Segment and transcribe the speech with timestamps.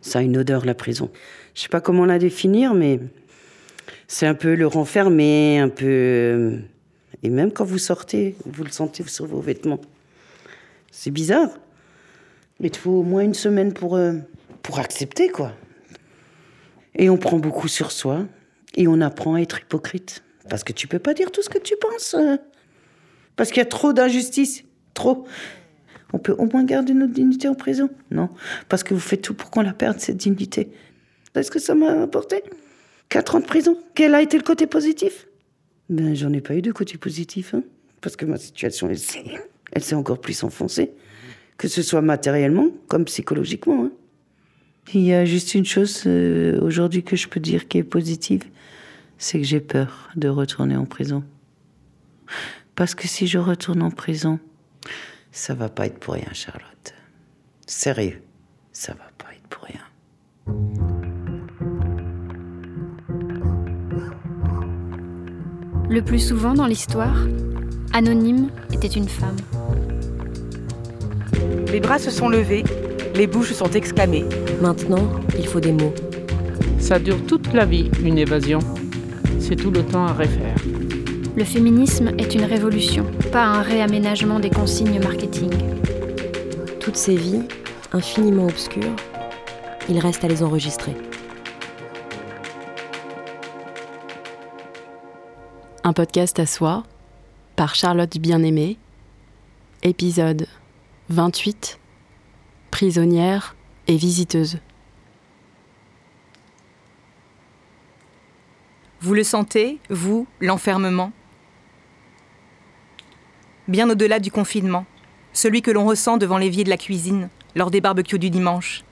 [0.00, 1.10] Ça a une odeur, la prison.
[1.54, 3.00] Je sais pas comment la définir, mais
[4.08, 6.58] c'est un peu le renfermé, un peu.
[7.22, 9.80] Et même quand vous sortez, vous le sentez sur vos vêtements.
[10.90, 11.50] C'est bizarre.
[12.60, 14.14] Mais il faut au moins une semaine pour, euh,
[14.62, 15.52] pour accepter, quoi.
[16.94, 18.26] Et on prend beaucoup sur soi.
[18.76, 20.22] Et on apprend à être hypocrite.
[20.48, 22.14] Parce que tu peux pas dire tout ce que tu penses.
[22.14, 22.36] euh.
[23.36, 24.64] Parce qu'il y a trop d'injustice.
[24.94, 25.26] Trop.
[26.12, 28.28] On peut au moins garder notre dignité en prison Non?
[28.68, 30.68] Parce que vous faites tout pour qu'on la perde, cette dignité.
[31.34, 32.42] Est-ce que ça m'a apporté?
[33.08, 33.76] Quatre ans de prison.
[33.94, 35.26] Quel a été le côté positif?
[35.88, 37.54] Ben, j'en ai pas eu de côté positif.
[37.54, 37.62] hein.
[38.00, 38.98] Parce que ma situation, elle
[39.82, 40.92] s'est, encore plus enfoncée.
[41.58, 43.84] Que ce soit matériellement comme psychologiquement.
[43.84, 43.90] hein.
[44.94, 48.42] Il y a juste une chose euh, aujourd'hui que je peux dire qui est positive,
[49.18, 51.22] c'est que j'ai peur de retourner en prison.
[52.74, 54.40] Parce que si je retourne en prison,
[55.32, 56.94] ça va pas être pour rien, Charlotte.
[57.66, 58.22] Sérieux,
[58.72, 59.80] ça va pas être pour rien.
[65.88, 67.16] Le plus souvent dans l'histoire,
[67.92, 69.36] Anonyme était une femme.
[71.72, 72.64] Les bras se sont levés,
[73.14, 74.24] les bouches sont exclamées.
[74.60, 75.94] Maintenant, il faut des mots.
[76.78, 78.60] Ça dure toute la vie, une évasion.
[79.38, 80.56] C'est tout le temps à refaire.
[81.36, 85.50] Le féminisme est une révolution, pas un réaménagement des consignes marketing.
[86.80, 87.42] Toutes ces vies,
[87.92, 88.96] infiniment obscures,
[89.88, 90.94] il reste à les enregistrer.
[95.84, 96.82] Un podcast à soi,
[97.54, 98.76] par Charlotte Bien-Aimée,
[99.84, 100.48] épisode
[101.10, 101.78] 28,
[102.72, 103.54] prisonnière
[103.86, 104.58] et visiteuse.
[109.00, 111.12] Vous le sentez, vous, l'enfermement?
[113.70, 114.84] Bien au-delà du confinement,
[115.32, 118.82] celui que l'on ressent devant l'évier de la cuisine, lors des barbecues du dimanche,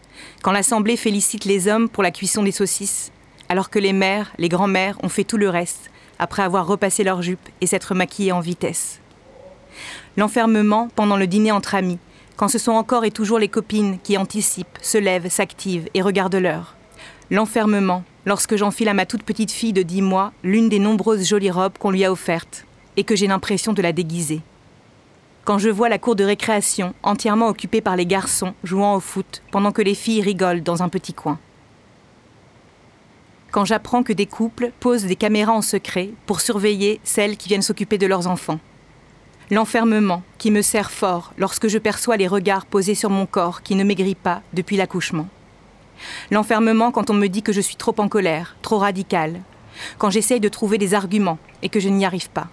[0.41, 3.11] quand l'Assemblée félicite les hommes pour la cuisson des saucisses,
[3.49, 5.91] alors que les mères, les grands-mères ont fait tout le reste,
[6.21, 9.01] après avoir repassé leurs jupes et s'être maquillées en vitesse.
[10.17, 11.99] L'enfermement pendant le dîner entre amis,
[12.37, 16.37] quand ce sont encore et toujours les copines qui anticipent, se lèvent, s'activent et regardent
[16.37, 16.77] l'heure.
[17.33, 21.51] L'enfermement, lorsque j'enfile à ma toute petite fille de 10 mois l'une des nombreuses jolies
[21.51, 22.65] robes qu'on lui a offertes
[22.97, 24.41] et que j'ai l'impression de la déguiser.
[25.49, 29.43] Quand je vois la cour de récréation entièrement occupée par les garçons jouant au foot
[29.51, 31.39] pendant que les filles rigolent dans un petit coin.
[33.51, 37.63] Quand j'apprends que des couples posent des caméras en secret pour surveiller celles qui viennent
[37.63, 38.61] s'occuper de leurs enfants.
[39.51, 43.75] L'enfermement qui me serre fort lorsque je perçois les regards posés sur mon corps qui
[43.75, 45.29] ne maigrit pas depuis l'accouchement.
[46.31, 49.41] L'enfermement quand on me dit que je suis trop en colère, trop radicale,
[49.97, 52.49] quand j'essaye de trouver des arguments et que je n'y arrive pas.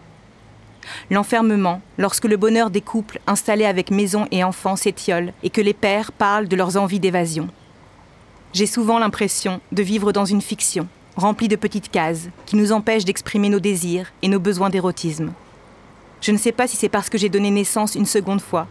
[1.10, 5.74] L'enfermement lorsque le bonheur des couples installés avec maison et enfants s'étiole et que les
[5.74, 7.48] pères parlent de leurs envies d'évasion.
[8.54, 13.06] J'ai souvent l'impression de vivre dans une fiction, remplie de petites cases, qui nous empêchent
[13.06, 15.34] d'exprimer nos désirs et nos besoins d'érotisme.
[16.22, 18.68] Je ne sais pas si c'est parce que j'ai donné naissance une seconde fois,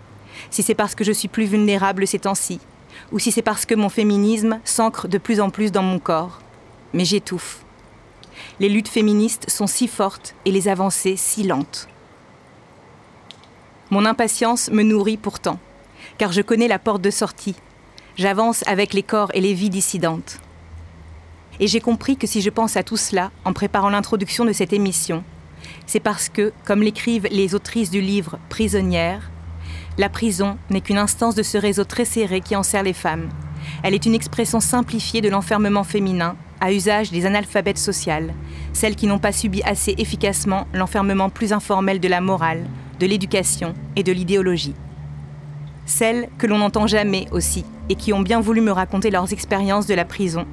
[0.50, 2.60] si c'est parce que je suis plus vulnérable ces temps-ci,
[3.12, 6.40] ou si c'est parce que mon féminisme s'ancre de plus en plus dans mon corps.
[6.92, 7.64] Mais j'étouffe.
[8.60, 11.88] Les luttes féministes sont si fortes et les avancées si lentes.
[13.94, 15.60] Mon impatience me nourrit pourtant,
[16.18, 17.54] car je connais la porte de sortie.
[18.16, 20.38] J'avance avec les corps et les vies dissidentes.
[21.60, 24.72] Et j'ai compris que si je pense à tout cela en préparant l'introduction de cette
[24.72, 25.22] émission,
[25.86, 29.30] c'est parce que, comme l'écrivent les autrices du livre Prisonnières,
[29.96, 33.28] la prison n'est qu'une instance de ce réseau très serré qui enserre les femmes.
[33.84, 38.34] Elle est une expression simplifiée de l'enfermement féminin à usage des analphabètes sociales,
[38.72, 42.66] celles qui n'ont pas subi assez efficacement l'enfermement plus informel de la morale,
[42.98, 44.74] de l'éducation et de l'idéologie.
[45.86, 49.86] Celles que l'on n'entend jamais aussi et qui ont bien voulu me raconter leurs expériences
[49.86, 50.46] de la prison,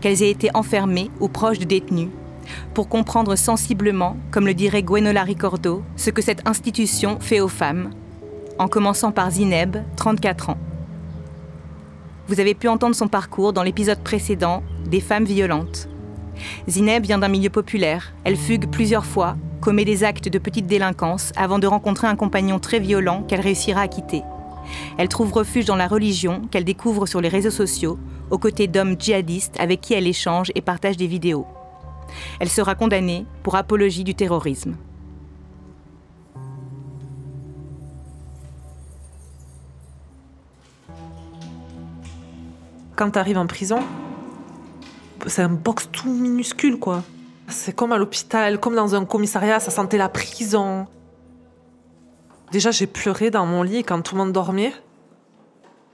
[0.00, 2.08] qu'elles aient été enfermées ou proches de détenus,
[2.74, 7.90] pour comprendre sensiblement, comme le dirait Gwenola Ricordo, ce que cette institution fait aux femmes,
[8.58, 10.58] en commençant par Zineb, 34 ans.
[12.28, 15.88] Vous avez pu entendre son parcours dans l'épisode précédent des femmes violentes.
[16.68, 18.12] Zineb vient d'un milieu populaire.
[18.24, 22.58] Elle fugue plusieurs fois, commet des actes de petite délinquance avant de rencontrer un compagnon
[22.58, 24.22] très violent qu'elle réussira à quitter.
[24.98, 27.96] Elle trouve refuge dans la religion qu'elle découvre sur les réseaux sociaux,
[28.30, 31.46] aux côtés d'hommes djihadistes avec qui elle échange et partage des vidéos.
[32.40, 34.74] Elle sera condamnée pour apologie du terrorisme.
[42.96, 43.78] Quand tu arrives en prison,
[45.26, 47.04] c'est un box tout minuscule, quoi.
[47.52, 50.86] C'est comme à l'hôpital, comme dans un commissariat, ça sentait la prison.
[52.50, 54.72] Déjà, j'ai pleuré dans mon lit quand tout le monde dormait.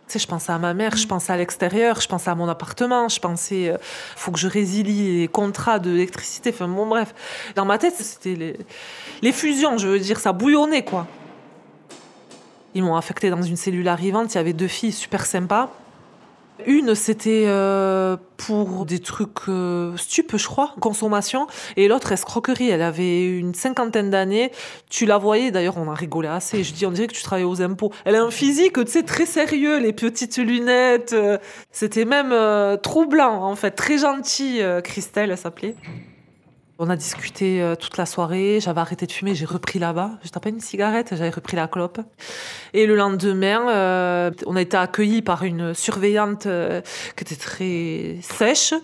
[0.07, 2.49] Tu sais, je pensais à ma mère, je pensais à l'extérieur, je pensais à mon
[2.49, 3.77] appartement, je pensais, euh,
[4.17, 6.51] faut que je résilie les contrats d'électricité.
[6.51, 7.15] Enfin, bon, bref.
[7.55, 8.57] Dans ma tête, c'était les,
[9.21, 11.07] les fusions, je veux dire, ça bouillonnait, quoi.
[12.75, 15.71] Ils m'ont affecté dans une cellule arrivante, il y avait deux filles super sympas.
[16.67, 21.47] Une, c'était euh, pour des trucs euh, stupes, je crois, consommation.
[21.77, 22.69] Et l'autre, escroquerie.
[22.69, 24.51] Elle avait une cinquantaine d'années.
[24.91, 26.65] Tu la voyais, d'ailleurs, on a rigolé assez.
[26.65, 27.93] Je dis, on dirait que tu travailles aux impôts.
[28.05, 31.13] Elle a un physique, tu sais, très sérieux, les petites lunettes.
[31.13, 31.39] euh,
[31.71, 33.71] C'était même euh, troublant, en fait.
[33.73, 35.77] Très gentille, Christelle, elle s'appelait.
[36.81, 40.13] On a discuté euh, toute la soirée, j'avais arrêté de fumer, j'ai repris là-bas.
[40.23, 41.99] Je tapais une cigarette, j'avais repris la clope.
[42.73, 46.81] Et le lendemain, euh, on a été accueillis par une surveillante euh,
[47.17, 48.75] qui était très sèche.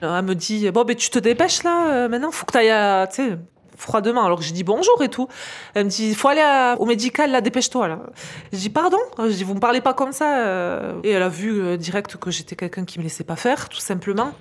[0.00, 3.08] Elle me dit Bon, ben, tu te dépêches là, maintenant, faut que tu ailles à.
[3.76, 4.24] Froidement.
[4.24, 5.28] Alors j'ai dit bonjour et tout.
[5.74, 7.86] Elle me dit Faut aller au médical, là, dépêche-toi.
[7.86, 8.00] Là.
[8.52, 8.98] Je dis Pardon?
[9.20, 10.96] Je dis Vous me parlez pas comme ça.
[11.04, 14.32] Et elle a vu direct que j'étais quelqu'un qui me laissait pas faire, tout simplement.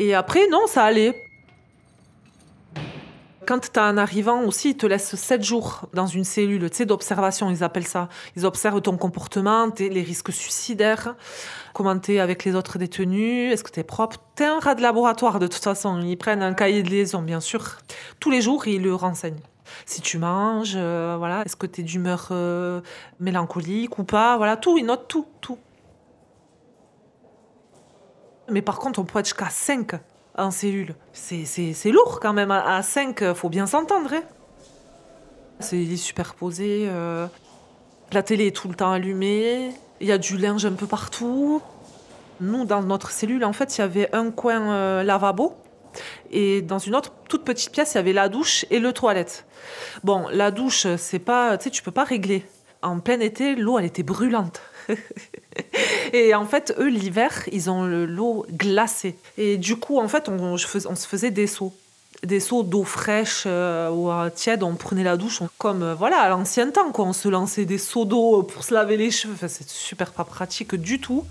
[0.00, 1.12] Et après, non, ça allait.
[3.48, 7.50] Quand tu as un arrivant aussi, ils te laissent 7 jours dans une cellule d'observation,
[7.50, 8.08] ils appellent ça.
[8.36, 11.16] Ils observent ton comportement, les risques suicidaires,
[11.74, 14.18] comment avec les autres détenus, est-ce que tu es propre?
[14.36, 16.00] Tu es un rat de laboratoire de toute façon.
[16.00, 17.78] Ils prennent un cahier de liaison, bien sûr.
[18.20, 19.40] Tous les jours, ils le renseignent.
[19.84, 22.82] Si tu manges, euh, voilà, est-ce que tu es d'humeur euh,
[23.18, 25.58] mélancolique ou pas, voilà, tout, ils notent tout, tout.
[28.50, 29.92] Mais par contre, on peut être jusqu'à 5
[30.36, 30.94] en cellule.
[31.12, 32.50] C'est, lourd quand même.
[32.50, 34.12] À 5, faut bien s'entendre.
[34.12, 34.22] hein.
[35.60, 36.86] C'est superposés.
[36.88, 37.26] euh,
[38.12, 39.72] La télé est tout le temps allumée.
[40.00, 41.60] Il y a du linge un peu partout.
[42.40, 45.54] Nous, dans notre cellule, en fait, il y avait un coin euh, lavabo.
[46.30, 49.44] Et dans une autre toute petite pièce, il y avait la douche et le toilette.
[50.04, 52.46] Bon, la douche, c'est pas, tu sais, tu peux pas régler.
[52.82, 54.60] En plein été, l'eau, elle était brûlante.
[56.12, 59.16] Et en fait, eux, l'hiver, ils ont le- l'eau glacée.
[59.36, 61.72] Et du coup, en fait, on, on se faisait des seaux.
[62.24, 66.18] Des seaux d'eau fraîche euh, ou euh, tiède, on prenait la douche comme euh, voilà
[66.18, 67.04] à l'ancien temps quoi.
[67.04, 69.34] On se lançait des seaux d'eau pour se laver les cheveux.
[69.34, 71.24] Enfin, c'est super pas pratique du tout.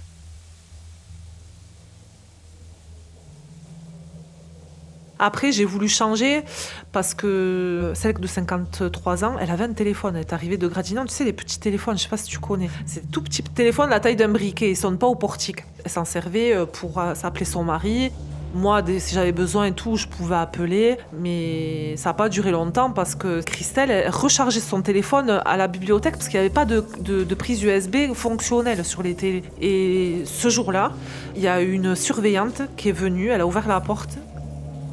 [5.19, 6.43] Après, j'ai voulu changer
[6.91, 10.15] parce que celle de 53 ans, elle avait un téléphone.
[10.15, 11.05] Elle est arrivée de Gradignan.
[11.05, 12.69] Tu sais, les petits téléphones, je sais pas si tu connais.
[12.85, 14.71] C'est des tout petits téléphones, la taille d'un briquet.
[14.71, 15.63] Ils sonnent pas au portique.
[15.85, 18.11] Elle s'en servait euh, pour euh, s'appeler son mari.
[18.55, 20.97] Moi, si j'avais besoin et tout, je pouvais appeler.
[21.19, 25.67] Mais ça n'a pas duré longtemps parce que Christelle, elle rechargeait son téléphone à la
[25.67, 29.43] bibliothèque parce qu'il n'y avait pas de, de- de prise USB fonctionnelle sur les télés.
[29.61, 30.93] Et ce jour-là,
[31.35, 33.27] il y a une surveillante qui est venue.
[33.29, 34.17] Elle a ouvert la porte.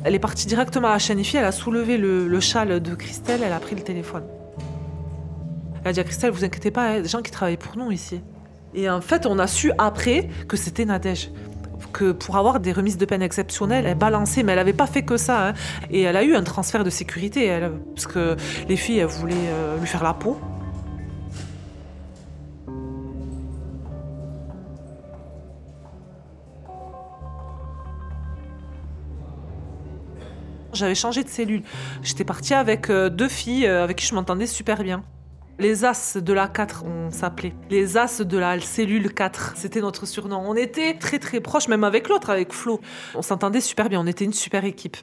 [0.05, 2.95] Elle est partie directement à la chaîne IFI, elle a soulevé le, le châle de
[2.95, 4.25] Christelle, elle a pris le téléphone.
[5.83, 7.57] Elle a dit à Christelle, vous inquiétez pas, il y a des gens qui travaillent
[7.57, 8.21] pour nous ici.
[8.75, 11.31] Et en fait, on a su après que c'était Nadège.
[11.93, 15.03] Que pour avoir des remises de peine exceptionnelles, elle balançait, mais elle n'avait pas fait
[15.03, 15.49] que ça.
[15.49, 15.55] hein.
[15.91, 17.61] Et elle a eu un transfert de sécurité,
[17.95, 18.37] parce que
[18.69, 20.39] les filles, elles voulaient euh, lui faire la peau.
[30.75, 31.63] J'avais changé de cellule.
[32.03, 35.03] J'étais partie avec euh, deux filles euh, avec qui je m'entendais super bien.
[35.59, 37.55] Les As de la 4, on s'appelait.
[37.71, 40.43] Les As de la cellule 4, c'était notre surnom.
[40.45, 42.81] On était très très proches, même avec l'autre, avec Flo.
[43.15, 44.97] On s'entendait super bien, on était une super équipe.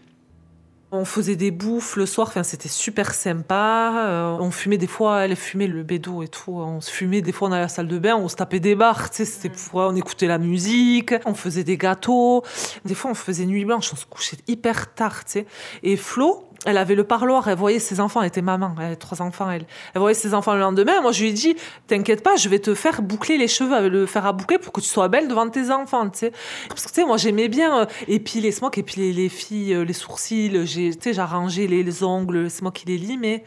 [0.93, 3.93] On faisait des bouffes le soir, enfin, c'était super sympa.
[4.09, 6.51] Euh, on fumait des fois, elle fumait le bédo et tout.
[6.51, 9.09] On se fumait des fois dans la salle de bain, on se tapait des barres,
[9.09, 12.43] tu sais, c'était pour, on écoutait la musique, on faisait des gâteaux.
[12.83, 15.45] Des fois, on faisait nuit blanche, on se couchait hyper tard, tu sais.
[15.81, 18.95] Et Flo, elle avait le parloir, elle voyait ses enfants, elle était maman, elle avait
[18.95, 19.65] trois enfants, elle.
[19.95, 21.01] Elle voyait ses enfants le lendemain.
[21.01, 21.55] Moi, je lui ai dit,
[21.87, 24.71] t'inquiète pas, je vais te faire boucler les cheveux, avec le faire à boucler pour
[24.71, 26.31] que tu sois belle devant tes enfants, tu sais.
[26.69, 29.85] Parce que, tu sais, moi, j'aimais bien euh, épiler, c'est moi qui les filles, euh,
[29.85, 33.43] les sourcils, j'ai, tu sais, j'arrangeais les, les ongles, c'est moi qui les limais.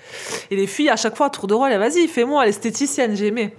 [0.51, 3.55] Et les filles, à chaque fois, à tour de rôle, vas-y, fais-moi, l'esthéticienne, j'aimais.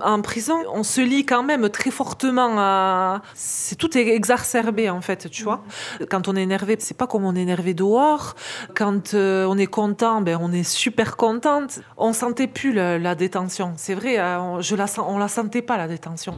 [0.00, 3.22] En prison, on se lie quand même très fortement à.
[3.34, 5.62] C'est tout est exacerbé en fait, tu vois.
[6.10, 8.34] Quand on est énervé, c'est pas comme on est énervé dehors.
[8.74, 11.80] Quand euh, on est content, ben on est super contente.
[11.96, 13.74] On sentait plus la, la détention.
[13.76, 16.36] C'est vrai, hein, on, je la, on la sentait pas la détention.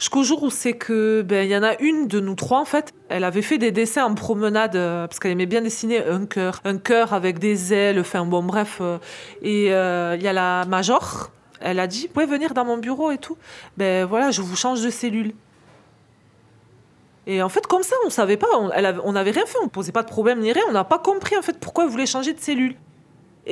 [0.00, 2.64] Jusqu'au jour où c'est que, ben, il y en a une de nous trois, en
[2.64, 6.24] fait, elle avait fait des dessins en promenade, euh, parce qu'elle aimait bien dessiner un
[6.24, 6.62] cœur.
[6.64, 8.78] Un cœur avec des ailes, enfin, bon, bref.
[8.80, 8.96] euh,
[9.42, 11.30] et euh, il y a la major,
[11.60, 13.36] elle a dit, vous pouvez venir dans mon bureau et tout.
[13.76, 15.34] Ben voilà, je vous change de cellule.
[17.26, 18.48] Et en fait, comme ça, on savait pas,
[19.04, 21.36] on, n'avait rien fait, on posait pas de problème ni rien, on n'a pas compris,
[21.36, 22.74] en fait, pourquoi elle voulait changer de cellule.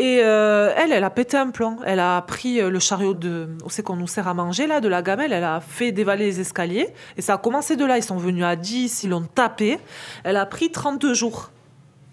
[0.01, 1.79] Et euh, elle, elle a pété un plomb.
[1.85, 4.87] Elle a pris euh, le chariot de, c'est qu'on nous sert à manger là, de
[4.87, 5.33] la gamelle.
[5.33, 6.89] Elle a fait dévaler les escaliers.
[7.17, 7.99] Et ça a commencé de là.
[7.99, 9.81] Ils sont venus à 10, ils l'ont tapé.
[10.23, 11.51] Elle a pris 32 jours,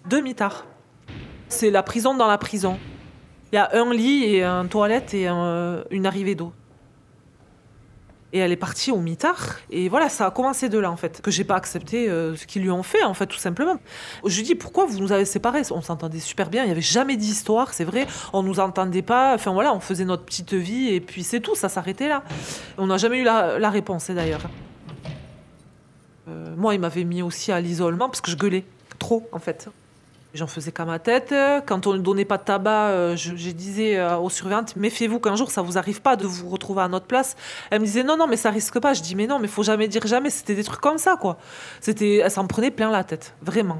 [0.08, 0.66] demi-tard.
[1.48, 2.76] C'est la prison dans la prison.
[3.52, 6.52] Il y a un lit et une toilette et un- une arrivée d'eau.
[8.32, 9.56] Et elle est partie au mitard.
[9.70, 11.22] Et voilà, ça a commencé de là, en fait.
[11.22, 13.76] Que j'ai pas accepté euh, ce qu'ils lui ont fait, en fait, tout simplement.
[14.24, 15.62] Je lui dis, pourquoi vous nous avez séparés?
[15.70, 18.06] On s'entendait super bien, il y avait jamais d'histoire, c'est vrai.
[18.32, 19.34] On nous entendait pas.
[19.34, 22.24] Enfin voilà, on faisait notre petite vie et puis c'est tout, ça s'arrêtait là.
[22.78, 24.42] On n'a jamais eu la, la réponse, hein, d'ailleurs.
[26.28, 28.64] Euh, moi, il m'avait mis aussi à l'isolement parce que je gueulais
[28.98, 29.68] trop, en fait.
[30.36, 31.34] J'en faisais qu'à ma tête.
[31.66, 35.34] Quand on ne donnait pas de tabac, euh, je, disais euh, aux surveillantes méfiez-vous qu'un
[35.34, 37.36] jour ça vous arrive pas de vous retrouver à notre place.
[37.70, 38.92] Elle me disait non, non, mais ça risque pas.
[38.92, 40.28] Je dis mais non, mais faut jamais dire jamais.
[40.30, 41.38] C'était des trucs comme ça, quoi.
[41.80, 43.78] C'était, elle s'en prenait plein la tête, vraiment.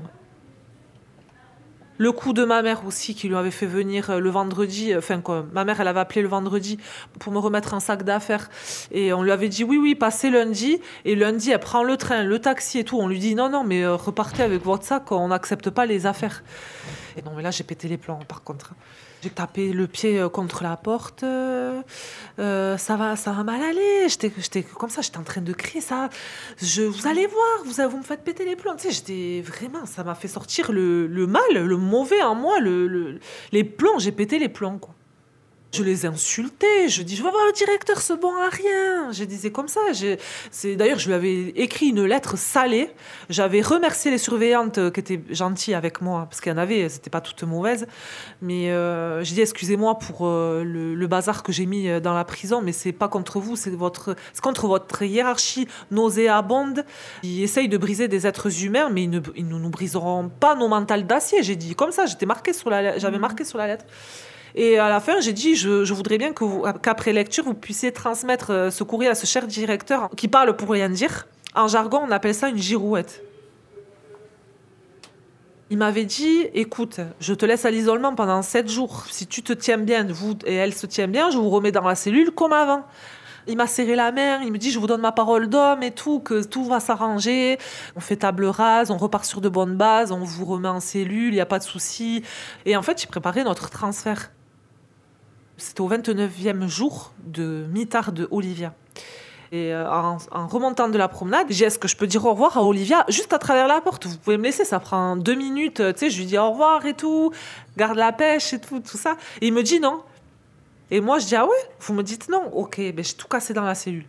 [1.99, 4.99] Le coup de ma mère aussi, qui lui avait fait venir euh, le vendredi, euh,
[4.99, 6.79] enfin quoi, ma mère elle avait appelé le vendredi
[7.19, 8.51] pour me remettre un sac d'affaires
[8.91, 12.23] et on lui avait dit oui oui passez lundi et lundi elle prend le train,
[12.23, 15.11] le taxi et tout, on lui dit non non mais euh, repartez avec votre sac,
[15.11, 16.43] on n'accepte pas les affaires.
[17.17, 18.75] Et non mais là j'ai pété les plombs par contre.
[19.27, 21.83] J'ai tapé le pied euh, contre la porte, euh,
[22.39, 25.53] euh, ça va ça va mal aller, j'étais j'étais comme ça, j'étais en train de
[25.53, 26.11] crier ça,
[26.63, 29.85] je vous allez voir, vous, vous me faites péter les plombs, tu sais j'étais vraiment,
[29.85, 33.19] ça m'a fait sortir le, mal, le mauvais en moi, le, le-
[33.51, 34.95] les plombs, j'ai pété les plombs quoi.
[35.73, 39.13] Je les insultais, je dis je vais voir le directeur, ce bon à rien.
[39.13, 39.81] Je disais comme ça.
[40.51, 42.91] C'est d'ailleurs je lui avais écrit une lettre salée.
[43.29, 46.89] J'avais remercié les surveillantes euh, qui étaient gentilles avec moi parce qu'il y en avait,
[46.89, 47.87] c'était pas toutes mauvaises.
[48.41, 52.15] Mais euh, j'ai dit excusez-moi pour euh, le, le bazar que j'ai mis euh, dans
[52.15, 56.85] la prison, mais c'est pas contre vous, c'est votre, c'est contre votre hiérarchie nauséabonde.
[57.23, 60.55] Ils essayent de briser des êtres humains, mais ils ne, ils ne nous briseront pas
[60.55, 61.43] nos mentales d'acier.
[61.43, 63.85] J'ai dit comme ça, j'étais marqué sur la, j'avais marqué sur la lettre.
[64.59, 68.71] Et à la fin, j'ai dit, je, voudrais bien qu'après lecture, vous puissiez transmettre euh,
[68.71, 71.27] ce courrier à ce cher directeur qui parle pour rien dire.
[71.55, 73.23] En jargon, on appelle ça une girouette.
[75.69, 79.05] Il m'avait dit, écoute, je te laisse à l'isolement pendant sept jours.
[79.11, 81.83] Si tu te tiens bien, vous et elle se tient bien, je vous remets dans
[81.83, 82.85] la cellule comme avant.
[83.49, 85.91] Il m'a serré la main, il me dit, je vous donne ma parole d'homme et
[85.91, 87.59] tout, que tout va s'arranger.
[87.95, 91.29] On fait table rase, on repart sur de bonnes bases, on vous remet en cellule,
[91.29, 92.23] il n'y a pas de souci.
[92.65, 94.31] Et en fait, il préparait notre transfert.
[95.59, 98.75] C'était au 29e jour de mitard de Olivia.
[99.53, 102.59] Et euh, en, remontant de la promenade, j'ai est-ce que je peux dire au revoir
[102.59, 104.07] à Olivia juste à travers la porte?
[104.07, 105.83] Vous pouvez me laisser, ça prend deux minutes.
[105.95, 107.33] Tu sais, je lui dis au revoir et tout,
[107.77, 109.17] garde la pêche et tout, tout ça.
[109.41, 110.03] Et il me dit non.
[110.91, 111.71] Et moi, je dis ah ouais?
[111.81, 112.51] Vous me dites non?
[112.53, 114.07] Ok, ben, j'ai tout cassé dans la cellule.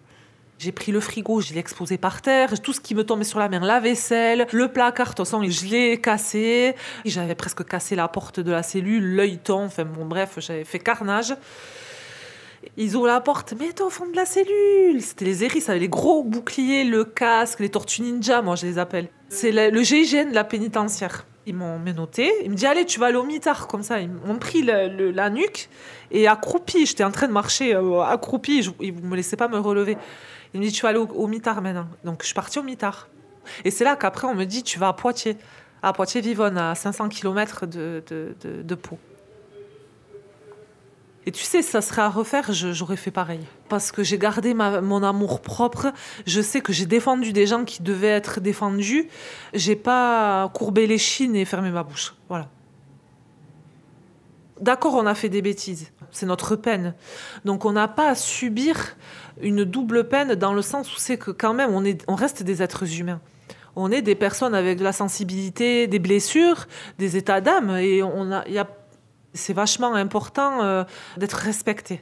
[0.59, 3.37] J'ai pris le frigo, je l'ai exposé par terre, tout ce qui me tombait sur
[3.37, 6.73] la main, la vaisselle, le placard, de toute je l'ai cassé.
[7.05, 10.79] J'avais presque cassé la porte de la cellule, l'œil tombe, enfin bon, bref, j'avais fait
[10.79, 11.35] carnage.
[12.75, 14.99] Ils ouvrent la porte, mais t'es au fond de la cellule.
[15.01, 18.79] C'était les hérisses avec les gros boucliers, le casque, les tortues ninja, moi je les
[18.79, 19.09] appelle.
[19.29, 21.27] C'est le, GIGN de la pénitentiaire.
[21.45, 22.29] Ils m'ont menotté.
[22.43, 24.01] Ils me disent Allez, tu vas aller au mitard, comme ça.
[24.01, 25.69] Ils m'ont pris la nuque
[26.11, 26.85] et accroupi.
[26.85, 28.67] J'étais en train de marcher euh, accroupi.
[28.81, 29.97] Ils ne me laissaient pas me relever.
[30.53, 31.87] Ils me disent Tu vas aller au, mitard maintenant.
[32.03, 33.07] Donc je suis partie au mitard.
[33.63, 35.37] Et c'est là qu'après, on me dit Tu vas à Poitiers.
[35.83, 38.97] À Poitiers-Vivonne, à 500 km de, de, de, Pau.
[41.27, 43.41] Et tu sais, ça serait à refaire, j'aurais fait pareil.
[43.69, 45.93] Parce que j'ai gardé mon amour propre.
[46.25, 49.07] Je sais que j'ai défendu des gens qui devaient être défendus.
[49.53, 52.15] J'ai pas courbé les chines et fermé ma bouche.
[52.27, 52.49] Voilà.
[54.61, 55.91] D'accord, on a fait des bêtises.
[56.11, 56.93] C'est notre peine.
[57.45, 58.95] Donc on n'a pas à subir
[59.41, 62.43] une double peine dans le sens où c'est que quand même, on, est, on reste
[62.43, 63.21] des êtres humains.
[63.75, 67.77] On est des personnes avec de la sensibilité, des blessures, des états d'âme.
[67.77, 68.43] Et on a
[69.37, 70.83] c'est vachement important euh,
[71.17, 72.01] d'être respecté.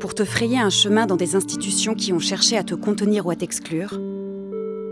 [0.00, 3.30] Pour te frayer un chemin dans des institutions qui ont cherché à te contenir ou
[3.30, 3.98] à t'exclure,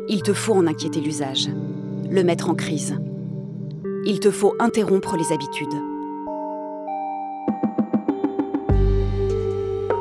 [0.08, 1.48] il te faut en inquiéter l'usage,
[2.10, 2.96] le mettre en crise.
[4.04, 5.74] Il te faut interrompre les habitudes.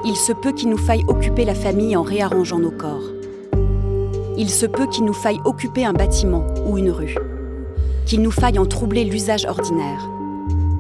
[0.06, 3.12] Il se peut qu'il nous faille occuper la famille en réarrangeant nos corps.
[4.38, 7.16] Il se peut qu'il nous faille occuper un bâtiment ou une rue.
[8.06, 10.08] Qu'il nous faille en troubler l'usage ordinaire.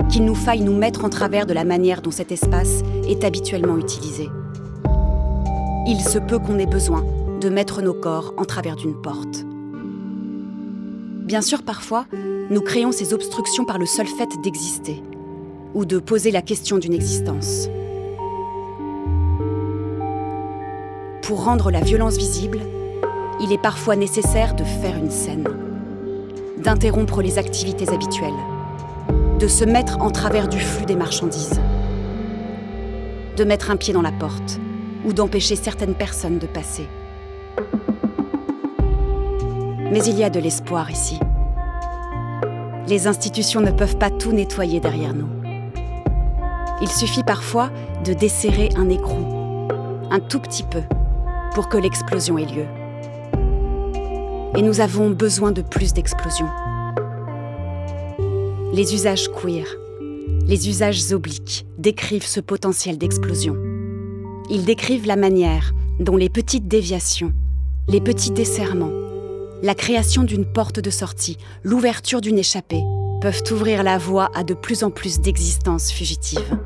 [0.10, 3.78] Qu'il nous faille nous mettre en travers de la manière dont cet espace est habituellement
[3.78, 4.30] utilisé.
[5.88, 7.04] Il se peut qu'on ait besoin
[7.42, 9.46] de mettre nos corps en travers d'une porte.
[11.26, 12.06] Bien sûr, parfois,
[12.50, 15.02] nous créons ces obstructions par le seul fait d'exister.
[15.76, 17.68] ou de poser la question d'une existence.
[21.22, 22.62] Pour rendre la violence visible,
[23.42, 25.50] il est parfois nécessaire de faire une scène,
[26.64, 28.32] d'interrompre les activités habituelles,
[29.39, 31.60] de se mettre en travers du flux des marchandises,
[33.36, 34.60] de mettre un pied dans la porte
[35.06, 36.88] ou d'empêcher certaines personnes de passer.
[39.92, 41.20] Mais il y a de l'espoir ici.
[42.88, 45.30] Les institutions ne peuvent pas tout nettoyer derrière nous.
[46.82, 47.72] Il suffit parfois
[48.06, 49.68] de desserrer un écrou,
[50.12, 50.82] un tout petit peu,
[51.54, 52.65] pour que l'explosion ait lieu.
[54.56, 56.50] Et nous avons besoin de plus d'explosions.
[58.75, 59.65] Les usages queer,
[60.48, 63.55] les usages obliques décrivent ce potentiel d'explosion.
[64.50, 67.32] Ils décrivent la manière dont les petites déviations,
[67.88, 68.91] les petits desserrements,
[69.63, 72.84] la création d'une porte de sortie, l'ouverture d'une échappée
[73.22, 76.60] peuvent ouvrir la voie à de plus en plus d'existences fugitives.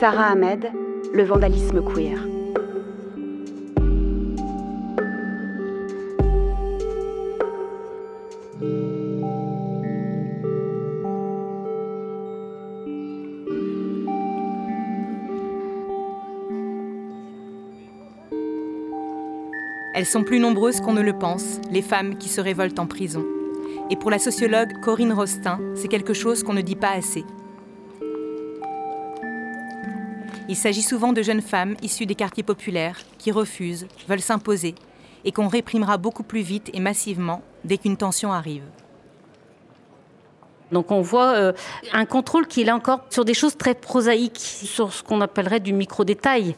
[0.00, 0.72] Sarah Ahmed,
[1.14, 2.31] le vandalisme queer.
[19.94, 23.26] Elles sont plus nombreuses qu'on ne le pense, les femmes qui se révoltent en prison.
[23.90, 27.24] Et pour la sociologue Corinne Rostin, c'est quelque chose qu'on ne dit pas assez.
[30.48, 34.74] Il s'agit souvent de jeunes femmes issues des quartiers populaires qui refusent, veulent s'imposer,
[35.26, 38.64] et qu'on réprimera beaucoup plus vite et massivement dès qu'une tension arrive.
[40.72, 41.52] Donc on voit euh,
[41.92, 45.60] un contrôle qui est là encore sur des choses très prosaïques, sur ce qu'on appellerait
[45.60, 46.56] du micro-détail.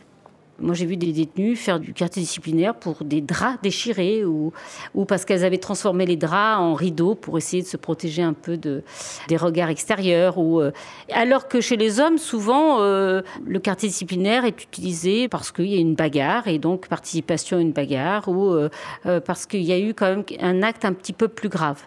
[0.61, 4.53] Moi, j'ai vu des détenus faire du quartier disciplinaire pour des draps déchirés ou,
[4.95, 8.35] ou parce qu'elles avaient transformé les draps en rideaux pour essayer de se protéger un
[8.35, 8.83] peu de,
[9.27, 10.39] des regards extérieurs.
[10.39, 10.71] Ou, euh,
[11.13, 15.77] alors que chez les hommes, souvent, euh, le quartier disciplinaire est utilisé parce qu'il y
[15.77, 18.69] a une bagarre et donc participation à une bagarre ou euh,
[19.21, 21.83] parce qu'il y a eu quand même un acte un petit peu plus grave.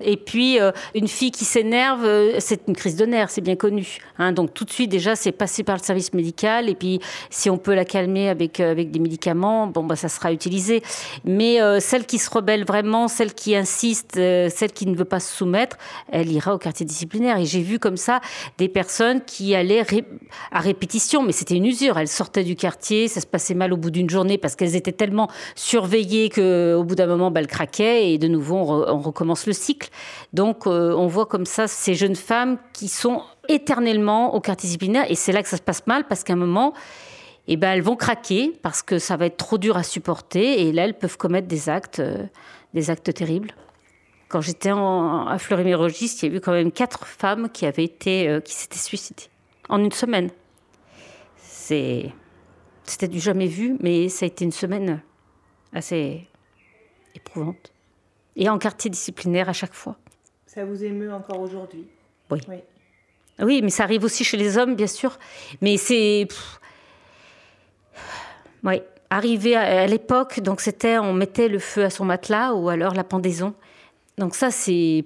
[0.00, 0.58] Et puis,
[0.94, 2.06] une fille qui s'énerve,
[2.38, 3.98] c'est une crise de nerfs, c'est bien connu.
[4.18, 4.32] Hein.
[4.32, 7.58] donc tout de suite, déjà, c'est passé par le service médical et puis si on
[7.58, 10.82] peut la calmer, avec, euh, avec des médicaments, bon, bah, ça sera utilisé.
[11.24, 15.04] Mais euh, celle qui se rebelle vraiment, celle qui insiste, euh, celle qui ne veut
[15.04, 15.76] pas se soumettre,
[16.10, 17.38] elle ira au quartier disciplinaire.
[17.38, 18.20] Et j'ai vu comme ça
[18.58, 19.84] des personnes qui allaient
[20.50, 21.98] à répétition, mais c'était une usure.
[21.98, 24.92] Elles sortaient du quartier, ça se passait mal au bout d'une journée parce qu'elles étaient
[24.92, 29.52] tellement surveillées qu'au bout d'un moment, bah, elles craquaient et de nouveau, on, recommence le
[29.52, 29.88] cycle.
[30.32, 35.14] Donc, on voit comme ça ces jeunes femmes qui sont éternellement au quartier disciplinaire et
[35.14, 36.74] c'est là que ça se passe mal parce qu'à un moment,
[37.48, 40.72] eh ben, elles vont craquer parce que ça va être trop dur à supporter et
[40.72, 42.24] là, elles peuvent commettre des actes, euh,
[42.74, 43.52] des actes terribles.
[44.28, 48.28] Quand j'étais à Fleury-Mérogis, il y a eu quand même quatre femmes qui avaient été,
[48.28, 49.28] euh, qui s'étaient suicidées
[49.68, 50.30] en une semaine.
[51.36, 52.12] C'est,
[52.84, 55.02] c'était du jamais vu, mais ça a été une semaine
[55.74, 56.26] assez
[57.14, 57.72] éprouvante.
[58.36, 59.96] Et en quartier disciplinaire à chaque fois.
[60.46, 61.86] Ça vous émeut encore aujourd'hui?
[62.30, 62.40] Oui.
[62.48, 62.56] oui.
[63.40, 63.60] oui.
[63.62, 65.18] mais ça arrive aussi chez les hommes, bien sûr.
[65.60, 66.26] Mais c'est.
[68.64, 72.94] Oui, arrivé à, l'époque, donc c'était on mettait le feu à son matelas ou alors
[72.94, 73.54] la pendaison.
[74.18, 75.04] Donc ça, c'est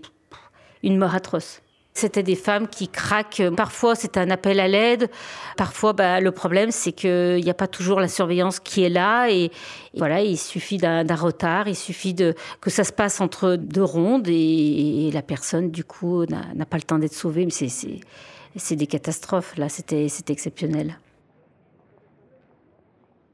[0.82, 1.62] une mort atroce.
[1.96, 3.42] C'était des femmes qui craquent.
[3.56, 5.08] Parfois, c'est un appel à l'aide.
[5.56, 9.30] Parfois, bah, le problème, c'est qu'il n'y a pas toujours la surveillance qui est là.
[9.30, 9.50] Et,
[9.96, 11.68] voilà, il suffit d'un retard.
[11.68, 16.26] Il suffit de, que ça se passe entre deux rondes et, la personne, du coup,
[16.26, 17.46] n'a pas le temps d'être sauvée.
[17.46, 19.56] Mais c'est des catastrophes.
[19.56, 20.98] Là, c'était exceptionnel.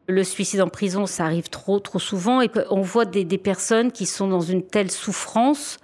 [0.08, 2.40] Le suicide en prison, ça arrive trop, trop souvent.
[2.40, 5.78] Et on voit des, personnes qui sont dans une telle souffrance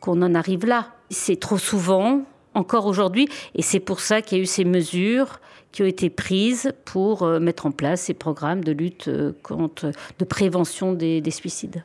[0.00, 0.88] qu'on en arrive là.
[1.10, 2.22] C'est trop souvent,
[2.54, 3.28] encore aujourd'hui.
[3.54, 5.40] Et c'est pour ça qu'il y a eu ces mesures
[5.72, 9.92] qui ont été prises pour euh, mettre en place ces programmes de lutte euh, contre,
[10.18, 11.84] de prévention des, des suicides.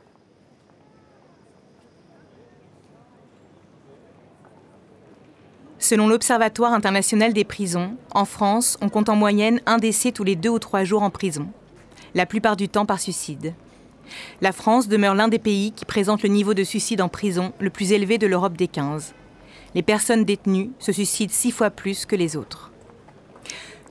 [5.84, 10.34] Selon l'Observatoire international des prisons, en France, on compte en moyenne un décès tous les
[10.34, 11.46] deux ou trois jours en prison,
[12.14, 13.52] la plupart du temps par suicide.
[14.40, 17.68] La France demeure l'un des pays qui présente le niveau de suicide en prison le
[17.68, 19.12] plus élevé de l'Europe des 15.
[19.74, 22.72] Les personnes détenues se suicident six fois plus que les autres.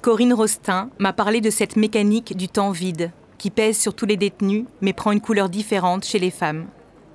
[0.02, 4.18] Corinne Rostin m'a parlé de cette mécanique du temps vide qui pèse sur tous les
[4.18, 6.66] détenus mais prend une couleur différente chez les femmes.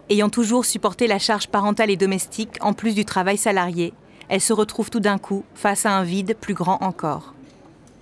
[0.08, 3.92] Ayant toujours supporté la charge parentale et domestique en plus du travail salarié,
[4.28, 7.34] elle se retrouve tout d'un coup face à un vide plus grand encore.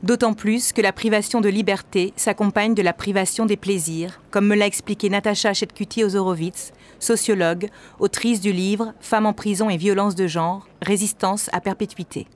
[0.02, 4.54] D'autant plus que la privation de liberté s'accompagne de la privation des plaisirs, comme me
[4.54, 10.68] l'a expliqué Natacha Chetkuti-Ozorowitz, sociologue, autrice du livre Femmes en prison et violences de genre,
[10.82, 12.26] résistance à perpétuité.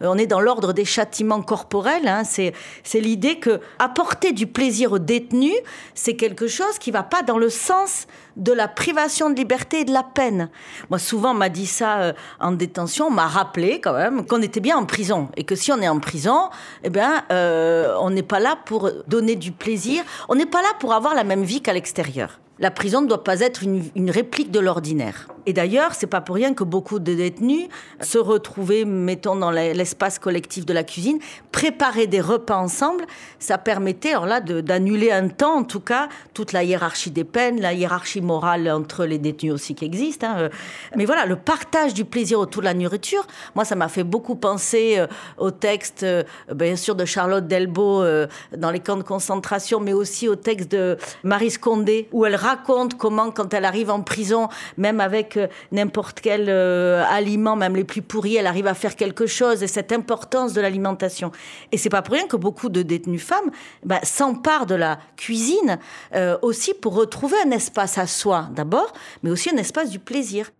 [0.00, 2.08] On est dans l'ordre des châtiments corporels.
[2.08, 2.22] Hein.
[2.24, 2.52] C'est,
[2.94, 5.56] l'idée que apporter du plaisir aux détenus,
[5.94, 8.06] c'est quelque chose qui va pas dans le sens
[8.36, 10.50] de la privation de liberté et de la peine.
[10.90, 14.42] Moi, souvent, on m'a dit ça euh, en détention, on m'a rappelé quand même qu'on
[14.42, 16.50] était bien en prison et que si on est en prison,
[16.84, 20.68] eh bien, euh, on n'est pas là pour donner du plaisir, on n'est pas là
[20.78, 22.40] pour avoir la même vie qu'à l'extérieur.
[22.58, 25.28] La prison ne doit pas être une, réplique de l'ordinaire.
[25.46, 27.68] Et d'ailleurs, c'est pas pour rien que beaucoup de détenus
[28.00, 31.18] se retrouvaient, mettons, dans l'espace collectif de la cuisine,
[31.52, 33.06] préparer des repas ensemble.
[33.38, 37.60] Ça permettait, alors là, d'annuler un temps, en tout cas, toute la hiérarchie des peines,
[37.60, 40.26] la hiérarchie morale entre les détenus aussi qui existent.
[40.26, 40.48] Hein.
[40.96, 44.34] Mais voilà, le partage du plaisir autour de la nourriture, moi, ça m'a fait beaucoup
[44.34, 45.06] penser euh,
[45.38, 49.92] au texte, euh, bien sûr, de Charlotte Delbo euh, dans les camps de concentration, mais
[49.92, 54.48] aussi au texte de Marie Scondé, où elle raconte comment, quand elle arrive en prison,
[54.76, 55.35] même avec
[55.72, 59.66] n'importe quel euh, aliment, même les plus pourris, elle arrive à faire quelque chose et
[59.66, 61.32] cette importance de l'alimentation.
[61.72, 63.50] Et c'est pas pour rien que beaucoup de détenues femmes
[63.84, 65.78] bah, s'emparent de la cuisine
[66.14, 70.50] euh, aussi pour retrouver un espace à soi d'abord, mais aussi un espace du plaisir.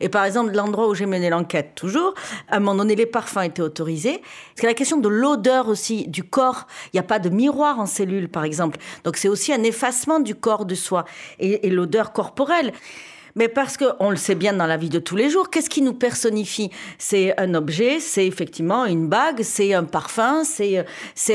[0.00, 2.14] Et par exemple, l'endroit où j'ai mené l'enquête, toujours,
[2.48, 4.22] à un moment donné, les parfums étaient autorisés.
[4.56, 6.66] C'est la question de l'odeur aussi du corps.
[6.86, 8.78] Il n'y a pas de miroir en cellule, par exemple.
[9.04, 11.04] Donc c'est aussi un effacement du corps de soi
[11.38, 12.72] et l'odeur corporelle.
[13.36, 15.82] Mais parce qu'on le sait bien dans la vie de tous les jours, qu'est-ce qui
[15.82, 16.70] nous personnifie?
[16.98, 20.86] C'est un objet, c'est effectivement une bague, c'est un parfum, c'est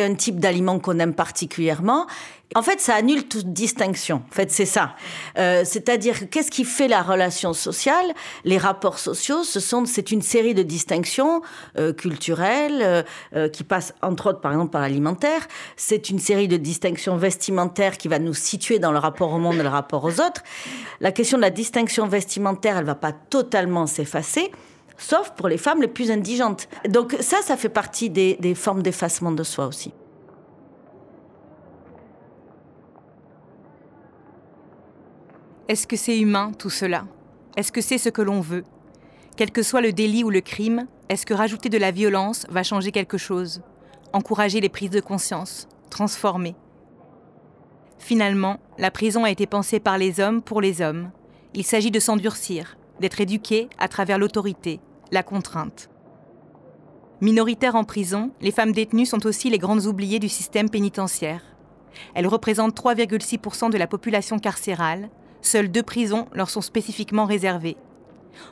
[0.02, 2.08] un type d'aliment qu'on aime particulièrement.
[2.56, 4.24] En fait, ça annule toute distinction.
[4.28, 4.96] En fait, c'est ça.
[5.38, 8.06] Euh, c'est-à-dire, qu'est-ce qui fait la relation sociale?
[8.44, 11.44] Les rapports sociaux, ce sont, c'est une série de distinctions
[11.78, 15.48] euh, culturelles euh, qui passent, entre autres, par exemple, par l'alimentaire.
[15.78, 19.58] C'est une série de distinctions vestimentaires qui va nous situer dans le rapport au monde
[19.58, 20.42] et le rapport aux autres.
[21.02, 24.52] La question de la distinction vestimentaire, elle va pas totalement s'effacer
[25.02, 26.68] sauf pour les femmes les plus indigentes.
[26.90, 29.94] Donc ça, ça fait partie des formes d'effacement de soi aussi.
[35.70, 37.06] Est-ce que c'est humain tout cela?
[37.56, 38.64] Est-ce que c'est ce que l'on veut?
[39.38, 42.64] Quel que soit le délit ou le crime, est-ce que rajouter de la violence va
[42.64, 43.62] changer quelque chose?
[44.12, 45.68] Encourager les prises de conscience?
[45.92, 46.56] Transformer?
[48.00, 51.12] Finalement, la prison a été pensée par les hommes pour les hommes.
[51.54, 54.80] Il s'agit de s'endurcir, d'être éduqué à travers l'autorité,
[55.12, 55.92] la contrainte.
[57.22, 61.44] Minoritaires en prison, les femmes détenues sont aussi les grandes oubliées du système pénitentiaire.
[62.16, 67.78] Elles représentent 3,6% de la population carcérale, Seules deux prisons leur sont spécifiquement réservées.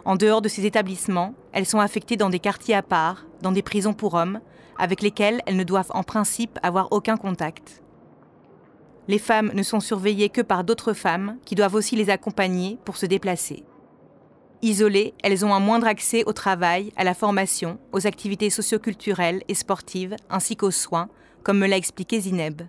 [0.06, 3.62] En dehors de ces établissements, elles sont affectées dans des quartiers à part, dans des
[3.62, 4.39] prisons pour hommes,
[4.78, 7.82] avec lesquels elles ne doivent en principe avoir aucun contact.
[9.08, 12.97] Les femmes ne sont surveillées que par d'autres femmes qui doivent aussi les accompagner pour
[12.97, 13.63] se déplacer.
[14.62, 19.54] Isolées, elles ont un moindre accès au travail, à la formation, aux activités socioculturelles et
[19.54, 21.10] sportives, ainsi qu'aux soins,
[21.43, 22.63] comme me l'a expliqué Zineb.